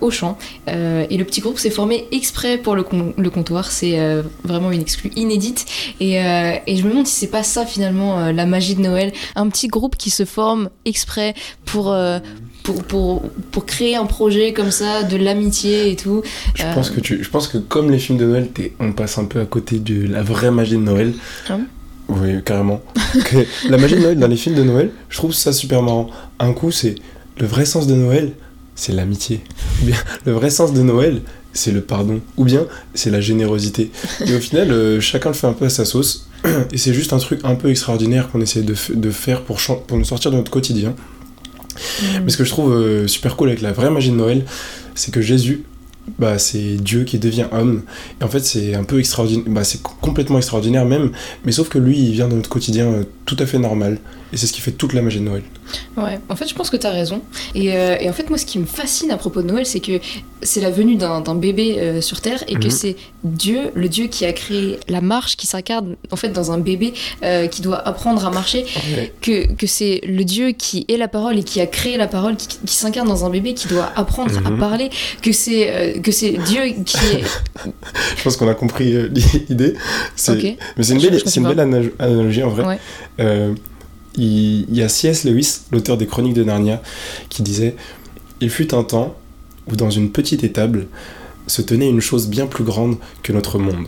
au 0.00 0.10
chant. 0.10 0.38
Et 0.66 1.16
le 1.16 1.24
petit 1.24 1.40
groupe 1.40 1.58
s'est 1.58 1.70
formé 1.70 2.06
exprès 2.12 2.58
pour 2.58 2.74
le, 2.74 2.84
le 3.16 3.30
comptoir, 3.30 3.70
c'est 3.70 3.98
vraiment 4.44 4.70
une 4.70 4.80
exclue 4.80 5.10
inédite, 5.16 5.66
et, 6.00 6.14
et 6.16 6.76
je 6.76 6.84
me 6.84 6.90
demande 6.90 7.06
si 7.06 7.14
c'est 7.14 7.26
pas 7.30 7.42
ça 7.42 7.66
finalement 7.66 8.30
la 8.30 8.46
magie 8.46 8.74
de 8.74 8.80
Noël, 8.80 9.12
un 9.34 9.48
petit 9.48 9.68
groupe 9.68 9.96
qui 9.96 10.10
se 10.10 10.24
forme 10.24 10.70
exprès 10.84 11.34
pour... 11.64 11.94
euh, 12.68 12.72
pour, 12.72 12.82
pour, 12.84 13.22
pour 13.50 13.66
créer 13.66 13.96
un 13.96 14.06
projet 14.06 14.52
comme 14.52 14.70
ça, 14.70 15.02
de 15.02 15.16
l'amitié 15.16 15.90
et 15.90 15.96
tout. 15.96 16.22
Je 16.54 16.62
Euh, 16.64 16.74
pense 16.74 16.90
que 16.90 17.00
tu, 17.00 17.22
je 17.22 17.28
pense 17.28 17.48
que 17.48 17.58
comme 17.58 17.90
les 17.90 17.98
films 17.98 18.18
de 18.18 18.24
Noël, 18.26 18.48
t'es- 18.52 18.72
on 18.80 18.92
passe 18.92 19.18
un 19.18 19.24
peu 19.24 19.40
à 19.40 19.44
côté 19.46 19.78
de 19.78 20.06
la 20.06 20.22
vraie 20.22 20.50
magie 20.50 20.72
de 20.76 20.82
Noël. 20.82 21.12
Ah 21.48 21.58
Oui, 22.08 22.42
carrément. 22.44 22.80
Que 23.24 23.46
la 23.68 23.78
magie 23.78 23.94
de 23.96 24.00
Noël 24.00 24.18
dans 24.18 24.26
les 24.28 24.36
films 24.36 24.54
de 24.56 24.62
Noël, 24.64 24.90
je 25.08 25.16
trouve 25.18 25.32
ça 25.32 25.52
super 25.52 25.82
marrant. 25.82 26.08
Un 26.38 26.52
coup, 26.52 26.70
c'est 26.70 26.94
le 27.38 27.46
vrai 27.46 27.64
sens 27.64 27.86
de 27.86 27.94
Noël, 27.94 28.32
c'est 28.74 28.92
l'amitié. 28.92 29.40
Ou 29.82 29.86
bien 29.86 29.96
le 30.24 30.32
vrai 30.32 30.50
sens 30.50 30.72
de 30.72 30.82
Noël, 30.82 31.22
c'est 31.52 31.70
le 31.72 31.80
pardon. 31.82 32.20
Ou 32.36 32.44
bien 32.44 32.66
c'est 32.94 33.10
la 33.10 33.20
générosité. 33.20 33.90
Et 34.26 34.34
au 34.34 34.40
final, 34.40 34.70
euh, 34.72 35.00
chacun 35.00 35.28
le 35.30 35.34
fait 35.34 35.46
un 35.46 35.52
peu 35.52 35.66
à 35.66 35.70
sa 35.70 35.84
sauce. 35.84 36.28
Et 36.72 36.78
c'est 36.78 36.92
juste 36.94 37.12
un 37.12 37.18
truc 37.18 37.40
un 37.44 37.54
peu 37.54 37.70
extraordinaire 37.70 38.30
qu'on 38.30 38.40
essaie 38.40 38.62
de, 38.62 38.74
f- 38.74 38.94
de 38.98 39.10
faire 39.10 39.42
pour, 39.42 39.60
chan- 39.60 39.76
pour 39.86 39.96
nous 39.98 40.04
sortir 40.04 40.30
de 40.32 40.36
notre 40.36 40.50
quotidien. 40.50 40.94
Mais 42.24 42.30
ce 42.30 42.36
que 42.36 42.44
je 42.44 42.50
trouve 42.50 42.72
euh, 42.72 43.06
super 43.06 43.36
cool 43.36 43.48
avec 43.48 43.60
la 43.60 43.72
vraie 43.72 43.90
magie 43.90 44.10
de 44.10 44.16
Noël, 44.16 44.44
c'est 44.94 45.12
que 45.12 45.20
Jésus, 45.20 45.64
bah, 46.18 46.38
c'est 46.38 46.76
Dieu 46.76 47.04
qui 47.04 47.18
devient 47.18 47.46
homme. 47.52 47.82
Et 48.20 48.24
en 48.24 48.28
fait, 48.28 48.40
c'est 48.40 48.74
un 48.74 48.84
peu 48.84 48.98
extraordinaire, 48.98 49.44
bah, 49.48 49.64
c'est 49.64 49.82
complètement 49.82 50.38
extraordinaire 50.38 50.84
même, 50.84 51.10
mais 51.44 51.52
sauf 51.52 51.68
que 51.68 51.78
lui, 51.78 51.98
il 51.98 52.12
vient 52.12 52.28
de 52.28 52.34
notre 52.34 52.50
quotidien 52.50 52.86
euh, 52.86 53.04
tout 53.26 53.36
à 53.38 53.46
fait 53.46 53.58
normal. 53.58 53.98
Et 54.32 54.36
c'est 54.36 54.46
ce 54.46 54.52
qui 54.52 54.60
fait 54.60 54.72
toute 54.72 54.92
la 54.92 55.02
magie 55.02 55.20
de 55.20 55.24
Noël. 55.24 55.42
Ouais, 55.96 56.18
en 56.28 56.36
fait, 56.36 56.48
je 56.48 56.54
pense 56.54 56.70
que 56.70 56.76
t'as 56.76 56.90
raison. 56.90 57.20
Et, 57.54 57.74
euh, 57.74 57.96
et 58.00 58.08
en 58.08 58.12
fait, 58.12 58.28
moi, 58.28 58.38
ce 58.38 58.46
qui 58.46 58.58
me 58.58 58.66
fascine 58.66 59.10
à 59.10 59.16
propos 59.16 59.42
de 59.42 59.46
Noël, 59.48 59.66
c'est 59.66 59.80
que 59.80 60.00
c'est 60.42 60.60
la 60.60 60.70
venue 60.70 60.96
d'un 60.96 61.20
bébé 61.34 61.76
euh, 61.78 62.00
sur 62.00 62.20
Terre 62.20 62.42
et 62.48 62.54
que 62.54 62.64
Mhm. 62.64 62.70
c'est 62.70 62.96
Dieu, 63.22 63.70
le 63.74 63.88
Dieu 63.88 64.06
qui 64.08 64.24
a 64.26 64.32
créé 64.32 64.78
la 64.88 65.00
marche, 65.00 65.36
qui 65.36 65.46
s'incarne 65.46 65.96
en 66.10 66.16
fait 66.16 66.30
dans 66.30 66.50
un 66.50 66.58
bébé 66.58 66.94
euh, 67.22 67.46
qui 67.46 67.62
doit 67.62 67.78
apprendre 67.86 68.26
à 68.26 68.30
marcher. 68.30 68.64
Ouais. 68.96 69.12
Que, 69.20 69.52
que 69.52 69.66
c'est 69.66 70.00
le 70.04 70.24
Dieu 70.24 70.50
qui 70.50 70.84
est 70.88 70.96
la 70.96 71.06
parole 71.08 71.38
et 71.38 71.44
qui 71.44 71.60
a 71.60 71.66
créé 71.66 71.96
la 71.96 72.08
parole, 72.08 72.36
qui, 72.36 72.48
qui 72.66 72.74
s'incarne 72.74 73.06
dans 73.08 73.24
un 73.24 73.30
bébé 73.30 73.54
qui 73.54 73.68
doit 73.68 73.92
apprendre 73.94 74.36
à 74.44 74.50
Mhm. 74.50 74.58
parler. 74.58 74.90
Que 75.22 75.32
c'est 75.32 76.00
que 76.02 76.10
c'est 76.10 76.32
Dieu 76.46 76.62
qui 76.84 76.96
est. 76.96 77.22
Je 78.16 78.22
pense 78.24 78.36
qu'on 78.36 78.48
a 78.48 78.54
compris 78.54 78.94
l'idée. 79.48 79.74
C'est- 80.16 80.32
Ok. 80.32 80.56
Mais 80.76 80.82
c'est 80.82 80.94
une 80.94 81.00
belle, 81.02 81.22
une 81.36 81.42
belle 81.48 81.60
ana- 81.60 81.88
analogie 81.98 82.42
en 82.42 82.48
vrai. 82.48 82.64
Ouais. 83.18 83.48
Il, 84.16 84.66
il 84.68 84.76
y 84.76 84.82
a 84.82 84.88
C.S. 84.88 85.24
Lewis, 85.24 85.60
l'auteur 85.70 85.96
des 85.96 86.06
Chroniques 86.06 86.34
de 86.34 86.44
Narnia, 86.44 86.82
qui 87.28 87.42
disait 87.42 87.76
Il 88.40 88.50
fut 88.50 88.74
un 88.74 88.82
temps 88.84 89.14
où 89.70 89.76
dans 89.76 89.90
une 89.90 90.10
petite 90.10 90.44
étable 90.44 90.86
se 91.46 91.62
tenait 91.62 91.88
une 91.88 92.00
chose 92.00 92.28
bien 92.28 92.46
plus 92.46 92.64
grande 92.64 92.96
que 93.22 93.32
notre 93.32 93.58
monde. 93.58 93.86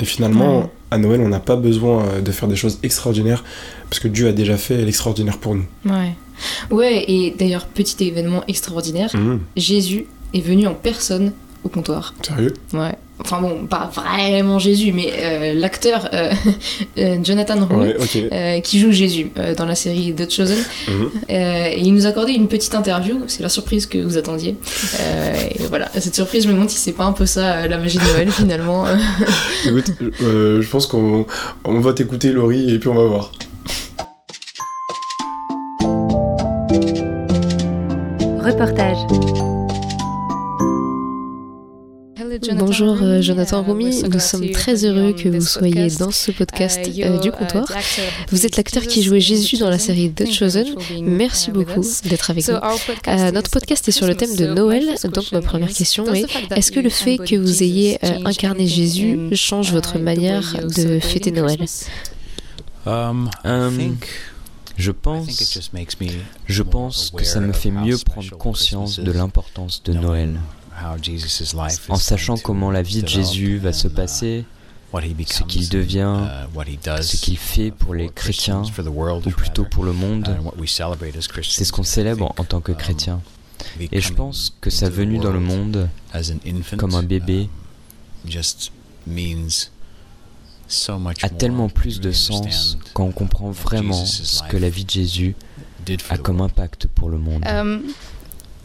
Et 0.00 0.04
finalement, 0.04 0.70
à 0.90 0.98
Noël, 0.98 1.20
on 1.20 1.28
n'a 1.28 1.40
pas 1.40 1.56
besoin 1.56 2.04
euh, 2.04 2.20
de 2.20 2.32
faire 2.32 2.48
des 2.48 2.56
choses 2.56 2.78
extraordinaires, 2.82 3.44
parce 3.88 4.00
que 4.00 4.08
Dieu 4.08 4.26
a 4.28 4.32
déjà 4.32 4.56
fait 4.56 4.84
l'extraordinaire 4.84 5.38
pour 5.38 5.54
nous. 5.54 5.64
Ouais. 5.86 6.14
Ouais, 6.70 7.04
et 7.08 7.34
d'ailleurs, 7.38 7.66
petit 7.66 8.04
événement 8.08 8.42
extraordinaire, 8.48 9.10
Mhm. 9.14 9.40
Jésus 9.56 10.06
est 10.32 10.40
venu 10.40 10.66
en 10.66 10.74
personne 10.74 11.32
au 11.64 11.68
comptoir. 11.68 12.14
Sérieux? 12.22 12.52
Ouais. 12.72 12.94
Enfin 13.20 13.40
bon, 13.40 13.66
pas 13.66 13.90
vraiment 13.94 14.58
Jésus, 14.58 14.92
mais 14.92 15.12
euh, 15.16 15.54
l'acteur 15.54 16.08
euh, 16.12 16.32
euh, 16.98 17.16
Jonathan 17.22 17.64
Roux, 17.64 17.80
Ouais, 17.80 17.96
euh, 18.32 18.60
qui 18.60 18.80
joue 18.80 18.90
Jésus 18.90 19.30
euh, 19.38 19.54
dans 19.54 19.66
la 19.66 19.76
série 19.76 20.12
The 20.14 20.28
Chosen. 20.28 20.58
Mhm. 20.88 21.10
Euh, 21.30 21.68
et 21.70 21.78
il 21.80 21.94
nous 21.94 22.06
a 22.06 22.08
accordé 22.08 22.32
une 22.32 22.48
petite 22.48 22.74
interview, 22.74 23.22
c'est 23.28 23.42
la 23.42 23.48
surprise 23.48 23.86
que 23.86 23.98
vous 23.98 24.18
attendiez. 24.18 24.56
Euh, 25.00 25.34
et 25.48 25.62
voilà, 25.68 25.88
cette 25.98 26.16
surprise, 26.16 26.42
je 26.42 26.48
me 26.48 26.54
demande 26.54 26.70
si 26.70 26.78
c'est 26.78 26.92
pas 26.92 27.04
un 27.04 27.12
peu 27.12 27.24
ça 27.24 27.54
euh, 27.58 27.68
la 27.68 27.78
magie 27.78 27.98
de 27.98 28.04
Noël 28.04 28.30
finalement. 28.32 28.84
Écoute, 29.66 29.92
euh, 30.22 30.60
je 30.60 30.68
pense 30.68 30.88
qu'on 30.88 31.24
on 31.64 31.80
va 31.80 31.92
t'écouter, 31.92 32.32
Laurie, 32.32 32.74
et 32.74 32.78
puis 32.80 32.88
on 32.88 32.94
va 32.94 33.04
voir. 33.04 33.30
Reportage. 38.44 38.98
Bonjour 42.56 42.98
euh, 43.02 43.22
Jonathan 43.22 43.62
Roumi, 43.62 44.02
nous 44.02 44.18
sommes 44.18 44.50
très 44.50 44.84
heureux 44.84 45.12
que 45.12 45.28
vous 45.28 45.40
soyez 45.40 45.88
dans 45.98 46.10
ce 46.10 46.32
podcast 46.32 46.80
euh, 46.98 47.18
du 47.18 47.30
comptoir. 47.30 47.66
Vous 48.30 48.44
êtes 48.44 48.56
l'acteur 48.56 48.82
qui 48.82 49.02
jouait 49.02 49.20
Jésus 49.20 49.56
dans 49.58 49.70
la 49.70 49.78
série 49.78 50.10
The 50.10 50.30
Chosen. 50.30 50.66
Merci 51.02 51.50
beaucoup 51.50 51.84
d'être 52.04 52.30
avec 52.30 52.48
nous. 52.48 52.54
Euh, 52.54 53.30
notre 53.30 53.50
podcast 53.50 53.86
est 53.88 53.92
sur 53.92 54.06
le 54.06 54.16
thème 54.16 54.34
de 54.34 54.46
Noël, 54.46 54.96
donc 55.04 55.30
ma 55.32 55.42
première 55.42 55.72
question 55.72 56.12
est 56.12 56.26
est-ce 56.56 56.72
que 56.72 56.80
le 56.80 56.90
fait 56.90 57.18
que 57.18 57.36
vous 57.36 57.62
ayez 57.62 57.98
euh, 58.04 58.18
incarné 58.24 58.66
Jésus 58.66 59.18
change 59.34 59.72
votre 59.72 59.98
manière 59.98 60.56
de 60.76 60.98
fêter 60.98 61.30
Noël? 61.30 61.58
Um, 62.86 63.30
je 64.76 64.90
pense, 64.90 65.60
je 66.46 66.62
pense 66.62 67.10
que 67.10 67.24
ça 67.24 67.40
me 67.40 67.52
fait 67.52 67.70
mieux 67.70 67.96
prendre 67.98 68.30
conscience 68.36 68.98
de 68.98 69.12
l'importance 69.12 69.82
de 69.84 69.92
Noël, 69.92 70.40
en 71.88 71.96
sachant 71.96 72.36
comment 72.36 72.70
la 72.70 72.82
vie 72.82 73.02
de 73.02 73.08
Jésus 73.08 73.58
va 73.58 73.72
se 73.72 73.88
passer, 73.88 74.44
ce 74.92 75.42
qu'il 75.44 75.68
devient, 75.68 76.18
ce 77.02 77.16
qu'il 77.16 77.38
fait 77.38 77.70
pour 77.70 77.94
les 77.94 78.08
chrétiens, 78.08 78.62
ou 78.62 79.30
plutôt 79.30 79.64
pour 79.64 79.84
le 79.84 79.92
monde. 79.92 80.36
C'est 81.42 81.64
ce 81.64 81.72
qu'on 81.72 81.82
célèbre 81.82 82.34
en 82.38 82.44
tant 82.44 82.60
que 82.60 82.72
chrétien. 82.72 83.20
Et 83.92 84.00
je 84.00 84.12
pense 84.12 84.56
que 84.60 84.70
sa 84.70 84.90
venue 84.90 85.18
dans 85.18 85.32
le 85.32 85.40
monde 85.40 85.88
comme 86.76 86.94
un 86.94 87.02
bébé 87.02 87.48
a 91.22 91.28
tellement 91.28 91.68
plus 91.68 92.00
de 92.00 92.12
sens 92.12 92.78
quand 92.94 93.04
on 93.04 93.12
comprend 93.12 93.50
vraiment 93.50 94.04
ce 94.04 94.42
que 94.44 94.56
la 94.56 94.70
vie 94.70 94.84
de 94.84 94.90
Jésus 94.90 95.34
a 96.08 96.18
comme 96.18 96.40
impact 96.40 96.86
pour 96.86 97.10
le 97.10 97.18
monde. 97.18 97.44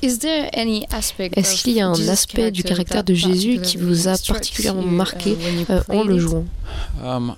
Est-ce 0.01 1.63
qu'il 1.63 1.73
y 1.73 1.81
a 1.81 1.87
un 1.87 2.07
aspect 2.07 2.51
du 2.51 2.63
caractère 2.63 3.03
de 3.03 3.13
Jésus 3.13 3.59
qui 3.61 3.77
vous 3.77 4.07
a 4.07 4.17
particulièrement 4.17 4.83
marqué 4.83 5.37
euh, 5.69 5.81
en 5.89 6.03
le 6.03 6.19
jouant? 6.19 6.45
Um, 7.03 7.35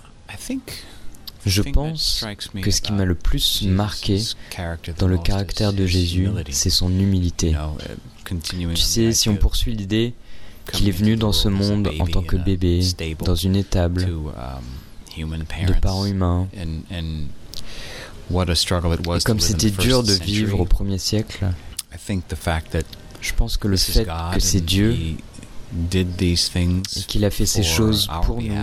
Je 1.46 1.62
pense 1.64 2.26
que 2.62 2.72
ce 2.72 2.82
qui 2.82 2.92
m'a 2.92 3.06
le 3.06 3.16
plus 3.16 3.64
marqué 3.64 4.22
dans 5.00 5.08
le 5.08 5.18
caractère 5.18 5.74
de 5.74 5.86
Jésus, 5.86 6.30
c'est 6.52 6.70
son 6.70 6.92
humilité. 6.92 7.56
Tu 8.26 8.76
sais, 8.76 9.12
si 9.12 9.30
on 9.30 9.36
poursuit 9.36 9.76
l'idée 9.76 10.14
qu'il 10.72 10.88
est 10.88 10.92
venu 10.92 11.16
dans 11.16 11.34
ce 11.34 11.50
monde 11.50 11.90
en 12.00 12.06
tant 12.06 12.22
que 12.22 12.38
bébé, 12.38 12.82
dans 13.26 13.36
une 13.36 13.56
étable, 13.56 14.08
de 15.18 15.74
parents 15.82 16.06
humains, 16.06 16.48
et 16.54 16.60
comme 19.26 19.40
c'était 19.40 19.72
dur 19.72 20.04
de 20.04 20.14
vivre 20.14 20.60
au 20.60 20.66
premier 20.66 20.98
siècle, 20.98 21.46
je 23.22 23.34
pense 23.34 23.58
que 23.58 23.68
le 23.68 23.78
fait 23.78 24.06
que 24.34 24.40
c'est 24.40 24.62
Dieu 24.62 24.94
et 24.94 25.18
qu'il 27.08 27.26
a 27.26 27.30
fait 27.30 27.46
ces 27.46 27.64
choses 27.64 28.08
pour 28.24 28.42
nous 28.42 28.54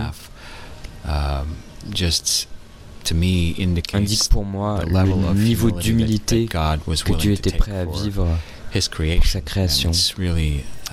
indique 3.93 4.29
pour 4.29 4.43
moi 4.45 4.83
le 4.85 5.33
niveau 5.33 5.71
d'humilité 5.71 6.47
que 6.47 7.13
Dieu 7.17 7.31
était 7.33 7.51
prêt 7.51 7.77
à 7.77 7.85
vivre 7.85 8.27
pour 8.71 9.25
sa 9.25 9.41
création. 9.41 9.91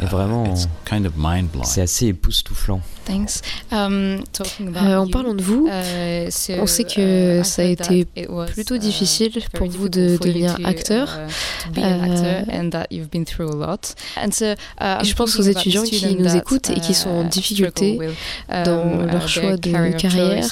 Et 0.03 0.05
vraiment, 0.05 0.45
c'est 1.65 1.81
assez 1.81 2.07
époustouflant. 2.07 2.81
Thanks. 3.07 3.41
Um, 3.71 4.19
talking 4.33 4.69
about 4.69 4.85
Euh, 4.85 4.97
en 4.99 5.07
parlant 5.07 5.33
de 5.35 5.41
vous, 5.43 5.69
euh, 5.71 6.27
so, 6.29 6.55
on 6.61 6.67
sait 6.67 6.83
que 6.83 7.39
uh, 7.39 7.41
I 7.41 7.45
ça 7.45 7.63
a 7.63 7.65
été 7.67 8.05
plutôt 8.53 8.75
uh, 8.75 8.79
difficile 8.81 9.31
pour 9.55 9.69
vous 9.69 9.89
de 9.89 10.17
devenir 10.21 10.57
acteur. 10.65 11.09
uh, 11.17 11.31
to 11.65 11.71
be 11.73 11.85
an 11.85 12.01
actor 12.03 12.25
Euh, 12.27 12.43
and 12.61 12.71
that 12.71 12.87
you've 12.91 13.09
been 13.09 13.25
through 13.25 13.49
a 13.49 13.55
lot. 13.55 13.95
And 14.17 14.33
so, 14.33 14.45
uh, 14.47 14.55
I'm 14.81 15.01
Et 15.03 15.05
je 15.05 15.15
pense 15.15 15.39
aux 15.39 15.43
étudiants 15.43 15.85
qui 15.85 16.17
nous 16.17 16.35
écoutent 16.37 16.69
et 16.71 16.81
qui 16.81 16.95
sont 16.95 17.11
en 17.11 17.25
uh, 17.27 17.29
difficulté 17.29 17.97
with, 17.97 18.11
dans 18.65 18.83
um, 18.83 19.07
leur 19.07 19.25
uh, 19.25 19.29
choix 19.29 19.57
their 19.57 19.93
de 19.93 19.97
carrière 19.97 20.45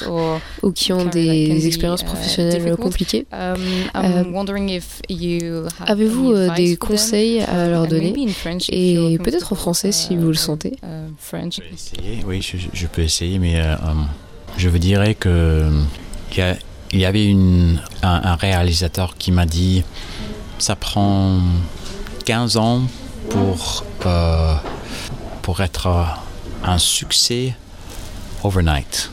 ou 0.63 0.71
qui 0.71 0.93
ont 0.93 1.05
des 1.05 1.67
expériences 1.67 2.01
uh, 2.03 2.05
professionnelles 2.05 2.75
compliquées. 2.77 3.25
Um, 3.33 3.57
I'm 3.93 4.05
Euh, 4.05 4.23
wondering 4.31 4.69
if 4.69 5.01
you 5.09 5.65
have 5.79 5.89
Avez-vous 5.89 6.31
any 6.31 6.35
euh, 6.37 6.49
advice 6.51 6.55
des 6.69 6.75
for 6.77 6.87
them? 6.87 6.97
conseils 6.97 7.41
à 7.41 7.67
leur 7.67 7.87
donner 7.87 8.13
et 8.69 9.17
peut-être 9.35 9.51
en 9.51 9.55
français 9.55 9.91
si 9.91 10.15
vous 10.15 10.27
le 10.27 10.35
sentez. 10.35 10.77
French. 11.19 11.59
essayer, 11.73 12.23
oui, 12.25 12.41
je, 12.41 12.57
je 12.71 12.87
peux 12.87 13.01
essayer, 13.01 13.37
mais 13.37 13.59
euh, 13.59 13.73
euh, 13.73 13.93
je 14.57 14.69
vous 14.69 14.77
dirais 14.77 15.13
que 15.13 15.69
il 16.91 16.99
y, 16.99 17.05
avait 17.05 17.25
une, 17.25 17.81
un, 18.03 18.21
un 18.23 18.35
réalisateur 18.35 19.17
qui 19.17 19.31
m'a 19.31 19.45
dit 19.45 19.83
ça 20.57 20.77
prend 20.77 21.39
15 22.25 22.57
ans 22.57 22.81
pour, 23.29 23.83
euh, 24.05 24.55
pour 25.41 25.61
être 25.61 26.05
un 26.63 26.77
succès 26.77 27.55
overnight 28.43 29.11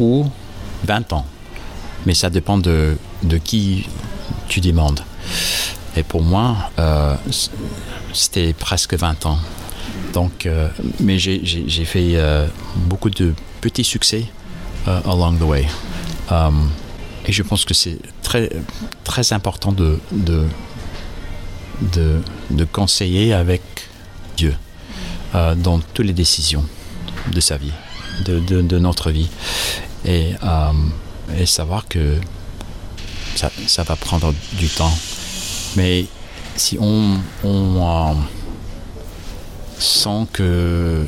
ou 0.00 0.26
20 0.84 1.12
ans. 1.12 1.26
Mais 2.06 2.14
ça 2.14 2.30
dépend 2.30 2.58
de, 2.58 2.96
de 3.22 3.38
qui 3.38 3.88
tu 4.48 4.60
demandes. 4.60 5.04
Et 5.96 6.02
pour 6.02 6.22
moi, 6.22 6.70
euh, 6.78 7.14
c'était 8.12 8.52
presque 8.52 8.94
20 8.94 9.26
ans. 9.26 9.38
Donc, 10.12 10.46
euh, 10.46 10.68
mais 11.00 11.18
j'ai- 11.18 11.84
fait 11.84 12.12
euh, 12.14 12.46
beaucoup 12.76 13.10
de 13.10 13.34
petits 13.60 13.84
succès 13.84 14.26
euh, 14.88 15.00
along 15.04 15.38
the 15.38 15.42
way. 15.42 15.66
Et 17.26 17.32
je 17.32 17.42
pense 17.42 17.64
que 17.64 17.74
c'est 17.74 17.98
très, 18.22 18.50
très 19.04 19.32
important 19.32 19.70
de, 19.70 20.00
de, 20.10 20.44
de, 22.50 22.64
conseiller 22.64 23.32
avec 23.32 23.62
Dieu 24.36 24.54
dans 25.32 25.78
toutes 25.78 26.06
les 26.06 26.12
décisions 26.12 26.64
de 27.32 27.40
sa 27.40 27.58
vie, 27.58 27.72
de, 28.24 28.40
de, 28.40 28.78
notre 28.78 29.10
vie. 29.10 29.28
Et, 30.04 30.32
et 31.38 31.46
savoir 31.46 31.86
que 31.86 32.18
ça, 33.36 33.50
ça 33.68 33.82
va 33.84 33.94
prendre 33.94 34.34
du 34.54 34.68
temps. 34.68 34.92
Mais 35.76 36.06
si 36.56 36.78
on, 36.80 37.18
on 37.44 38.10
euh, 38.10 38.14
sent 39.78 40.26
que 40.32 41.06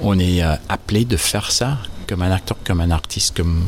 on 0.00 0.18
est 0.18 0.42
euh, 0.42 0.54
appelé 0.68 1.04
de 1.04 1.16
faire 1.16 1.50
ça, 1.50 1.78
comme 2.06 2.22
un 2.22 2.30
acteur, 2.30 2.56
comme 2.64 2.80
un 2.80 2.90
artiste, 2.90 3.36
comme 3.36 3.66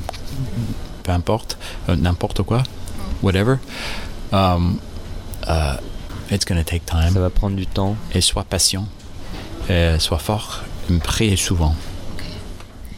peu 1.02 1.12
importe, 1.12 1.58
euh, 1.88 1.96
n'importe 1.96 2.42
quoi, 2.42 2.62
whatever, 3.22 3.56
um, 4.32 4.78
uh, 5.46 5.76
it's 6.30 6.44
gonna 6.44 6.64
take 6.64 6.84
time. 6.84 7.12
Ça 7.14 7.20
va 7.20 7.30
prendre 7.30 7.56
du 7.56 7.66
temps. 7.66 7.96
Et 8.14 8.20
sois 8.20 8.44
patient, 8.44 8.86
et 9.68 9.98
sois 9.98 10.18
fort, 10.18 10.62
prie 11.02 11.36
souvent. 11.36 11.74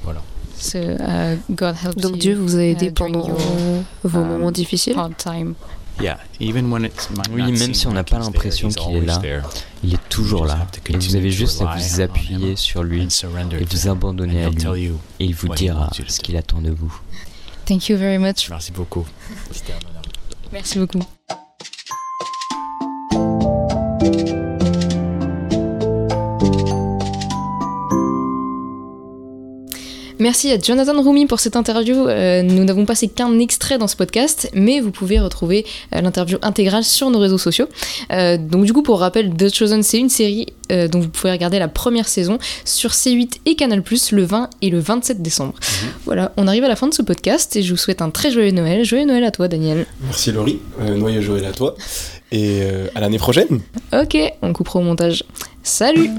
Voilà. 0.03 0.23
So, 0.59 0.79
uh, 0.79 1.37
God 1.51 1.77
helps 1.83 2.03
Donc 2.03 2.13
you, 2.13 2.19
Dieu 2.19 2.35
vous 2.35 2.57
a 2.57 2.63
aidé 2.63 2.87
uh, 2.87 2.91
during 2.93 3.13
pendant 3.15 3.29
your, 3.29 3.39
euh, 3.41 3.81
vos 4.05 4.21
um, 4.21 4.29
moments 4.29 4.51
difficiles. 4.51 4.97
hard 4.97 5.17
time. 5.17 5.55
Yeah, 6.01 6.19
even 6.41 6.71
when 6.73 6.85
it's 6.85 7.11
might 7.11 7.29
Oui, 7.33 7.53
même 7.53 7.75
si 7.75 7.87
on 7.87 7.93
n'a 7.93 8.05
pas 8.05 8.19
l'impression 8.19 8.69
qu'il 8.69 8.81
est 8.81 8.97
always 8.97 9.07
là, 9.07 9.19
there. 9.19 9.43
il 9.83 9.95
est 9.95 10.09
toujours 10.09 10.41
You 10.41 10.47
just 10.47 10.57
là. 10.57 10.63
have 10.63 10.71
to 10.71 10.93
Et 10.93 10.97
vous 10.97 11.17
avez 11.17 11.31
juste 11.31 11.61
à 11.63 11.77
vous 11.77 12.01
appuyer 12.01 12.51
him 12.53 12.57
sur 12.57 12.83
lui 12.83 13.03
and 13.05 13.11
surrender 13.11 13.57
et 13.61 13.65
to 13.67 13.77
vous 13.77 13.87
him. 13.87 13.93
abandonner 13.93 14.45
And 14.47 14.49
à 14.49 14.73
lui. 14.75 14.85
you 14.85 14.99
Et 15.19 15.27
il 15.27 15.35
vous 15.35 15.49
what 15.49 15.57
he 15.57 15.59
dira 15.59 15.91
ce 16.09 16.21
qu'il 16.21 16.37
attend 16.37 16.61
de 16.63 16.71
vous. 16.71 16.93
Thank 17.67 17.89
you 17.89 17.97
very 17.99 18.19
much. 18.19 18.49
Merci 18.49 18.73
beaucoup. 18.73 19.07
Merci 20.53 20.79
beaucoup. 20.79 21.01
Merci 30.21 30.53
à 30.53 30.59
Jonathan 30.59 31.01
Rumi 31.01 31.25
pour 31.25 31.41
cette 31.41 31.57
interview. 31.57 32.07
Euh, 32.07 32.43
nous 32.43 32.63
n'avons 32.65 32.85
passé 32.85 33.09
qu'un 33.09 33.39
extrait 33.39 33.79
dans 33.79 33.89
ce 33.89 33.97
podcast, 33.97 34.51
mais 34.53 34.81
vous 34.81 34.91
pouvez 34.91 35.19
retrouver 35.19 35.65
euh, 35.95 36.03
l'interview 36.03 36.37
intégrale 36.43 36.85
sur 36.85 37.09
nos 37.09 37.19
réseaux 37.19 37.39
sociaux. 37.39 37.65
Euh, 38.13 38.37
donc 38.37 38.67
du 38.67 38.75
coup, 38.75 38.83
pour 38.83 39.01
rappel, 39.01 39.33
The 39.35 39.53
Chosen, 39.53 39.83
c'est 39.83 39.99
une 39.99 40.11
série 40.11 40.47
dont 40.93 41.01
vous 41.01 41.09
pouvez 41.09 41.33
regarder 41.33 41.59
la 41.59 41.67
première 41.67 42.07
saison 42.07 42.39
sur 42.65 42.91
C8 42.91 43.39
et 43.45 43.57
Canal+, 43.57 43.83
le 44.13 44.23
20 44.23 44.51
et 44.63 44.71
le 44.71 44.79
27 44.79 45.21
décembre. 45.21 45.55
Voilà, 46.05 46.33
on 46.37 46.47
arrive 46.47 46.63
à 46.63 46.69
la 46.69 46.77
fin 46.77 46.87
de 46.87 46.95
ce 46.95 47.03
podcast 47.03 47.57
et 47.57 47.63
je 47.63 47.73
vous 47.73 47.77
souhaite 47.77 48.03
un 48.03 48.11
très 48.11 48.31
joyeux 48.31 48.53
Noël. 48.53 48.85
Joyeux 48.85 49.05
Noël 49.05 49.25
à 49.25 49.33
toi, 49.33 49.49
Daniel. 49.49 49.87
Merci 50.05 50.31
Laurie, 50.31 50.61
Noyeux 50.79 51.23
Joël 51.23 51.45
à 51.45 51.51
toi, 51.51 51.75
et 52.31 52.61
à 52.95 53.01
l'année 53.01 53.19
prochaine 53.19 53.63
Ok, 53.93 54.17
on 54.43 54.53
coupera 54.53 54.79
au 54.79 54.83
montage. 54.83 55.25
Salut 55.65 56.11